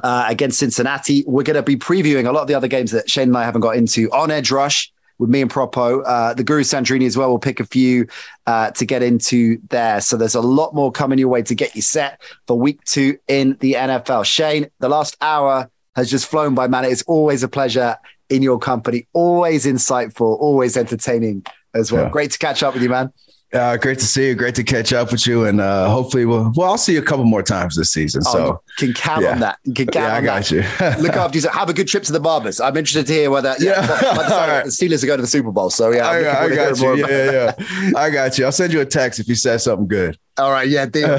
[0.04, 1.24] uh, against Cincinnati.
[1.28, 3.44] We're going to be previewing a lot of the other games that Shane and I
[3.44, 6.02] haven't got into on Edge Rush with me and Propo.
[6.06, 7.30] Uh, the Guru Sandrini as well.
[7.30, 8.08] We'll pick a few
[8.48, 10.02] uh, to get into there.
[10.02, 13.18] So there's a lot more coming your way to get you set for week two
[13.28, 14.26] in the NFL.
[14.26, 16.86] Shane, the last hour has just flown by, man.
[16.86, 17.98] It's always a pleasure
[18.32, 19.08] in your company.
[19.14, 22.04] Always insightful, always entertaining as well.
[22.06, 22.10] Yeah.
[22.10, 23.12] Great to catch up with you, man.
[23.54, 24.34] Uh, great to see you.
[24.36, 25.44] Great to catch up with you.
[25.44, 28.22] And uh, hopefully, we'll, well, I'll see you a couple more times this season.
[28.28, 29.32] Oh, So, can count yeah.
[29.34, 29.58] on that.
[29.66, 30.52] You can count yeah, I got that.
[30.98, 31.04] you.
[31.04, 31.50] Look after you.
[31.50, 32.62] Have a good trip to the barbers.
[32.62, 33.88] I'm interested to hear whether yeah, Yeah.
[33.88, 34.64] by the time All right.
[34.64, 35.70] the Steelers are going to the Super Bowl.
[35.70, 36.48] So yeah, I'm I, I got you.
[36.56, 37.92] to hearing more Yeah, yeah.
[37.98, 38.46] I got you.
[38.46, 40.18] I'll send you a text if you said something good.
[40.38, 41.18] All right, yeah, deal.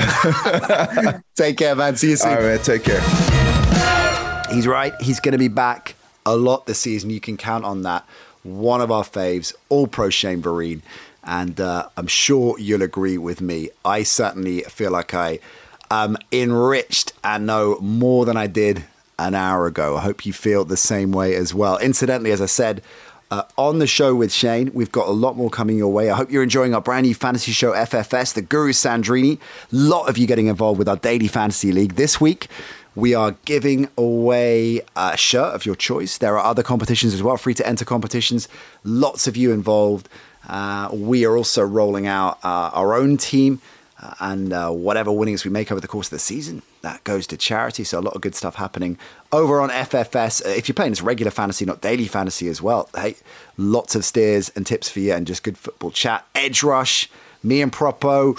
[1.37, 1.97] Take care, man.
[1.97, 2.31] See you soon.
[2.31, 2.59] All right, man.
[2.61, 3.01] Take care.
[4.51, 4.95] He's right.
[5.03, 5.95] He's going to be back
[6.25, 7.11] a lot this season.
[7.11, 8.07] You can count on that.
[8.43, 10.83] One of our faves, all pro Shane Vereen.
[11.25, 13.71] And uh, I'm sure you'll agree with me.
[13.85, 15.39] I certainly feel like I
[15.91, 18.85] am enriched and know more than I did
[19.19, 19.97] an hour ago.
[19.97, 21.79] I hope you feel the same way as well.
[21.79, 22.83] Incidentally, as I said,
[23.31, 26.11] uh, on the show with Shane, we've got a lot more coming your way.
[26.11, 29.39] I hope you're enjoying our brand new fantasy show, FFS, the Guru Sandrini.
[29.39, 29.39] A
[29.71, 32.49] lot of you getting involved with our daily fantasy league this week.
[32.95, 36.19] We are giving away a shirt of your choice.
[36.19, 38.49] There are other competitions as well, free to enter competitions.
[38.85, 40.09] Lots of you involved.
[40.49, 43.61] Uh, we are also rolling out uh, our own team,
[44.03, 47.27] uh, and uh, whatever winnings we make over the course of the season, that goes
[47.29, 47.85] to charity.
[47.85, 48.99] So a lot of good stuff happening
[49.31, 50.45] over on FFS.
[50.45, 53.17] Uh, if you're playing this regular fantasy, not daily fantasy as well, hey,
[53.57, 56.27] lots of steers and tips for you, and just good football chat.
[56.35, 57.09] Edge rush,
[57.43, 58.37] me and Propo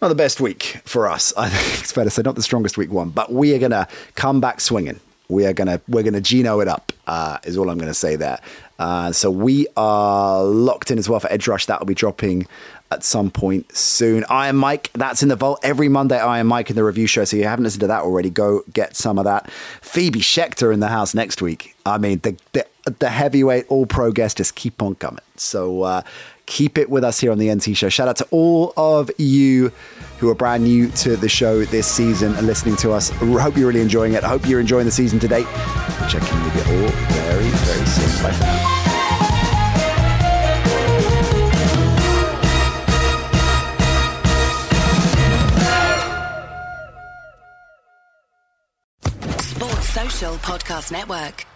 [0.00, 1.32] not the best week for us.
[1.36, 3.88] I think it's fair to say not the strongest week one, but we are gonna
[4.14, 5.00] come back swinging.
[5.28, 6.92] We are gonna we're gonna Gino it up.
[7.06, 8.38] Uh, is all I'm gonna say there.
[8.78, 11.66] Uh, so we are locked in as well for Edge Rush.
[11.66, 12.46] That will be dropping
[12.92, 14.24] at some point soon.
[14.28, 14.90] I am Mike.
[14.92, 16.18] That's in the vault every Monday.
[16.18, 17.24] I am Mike in the review show.
[17.24, 19.50] So if you haven't listened to that already, go get some of that.
[19.80, 21.74] Phoebe Schechter in the house next week.
[21.84, 22.66] I mean the the,
[22.98, 25.24] the heavyweight all pro guest just keep on coming.
[25.36, 25.82] So.
[25.82, 26.02] Uh,
[26.46, 27.88] keep it with us here on the NC Show.
[27.88, 29.72] Shout out to all of you
[30.18, 33.10] who are brand new to the show this season and listening to us.
[33.10, 34.24] Hope you're really enjoying it.
[34.24, 35.46] I hope you're enjoying the season to date.
[36.08, 38.22] Check in with you all very, very soon.
[38.22, 38.76] Bye for now.
[50.46, 51.55] Podcast Network.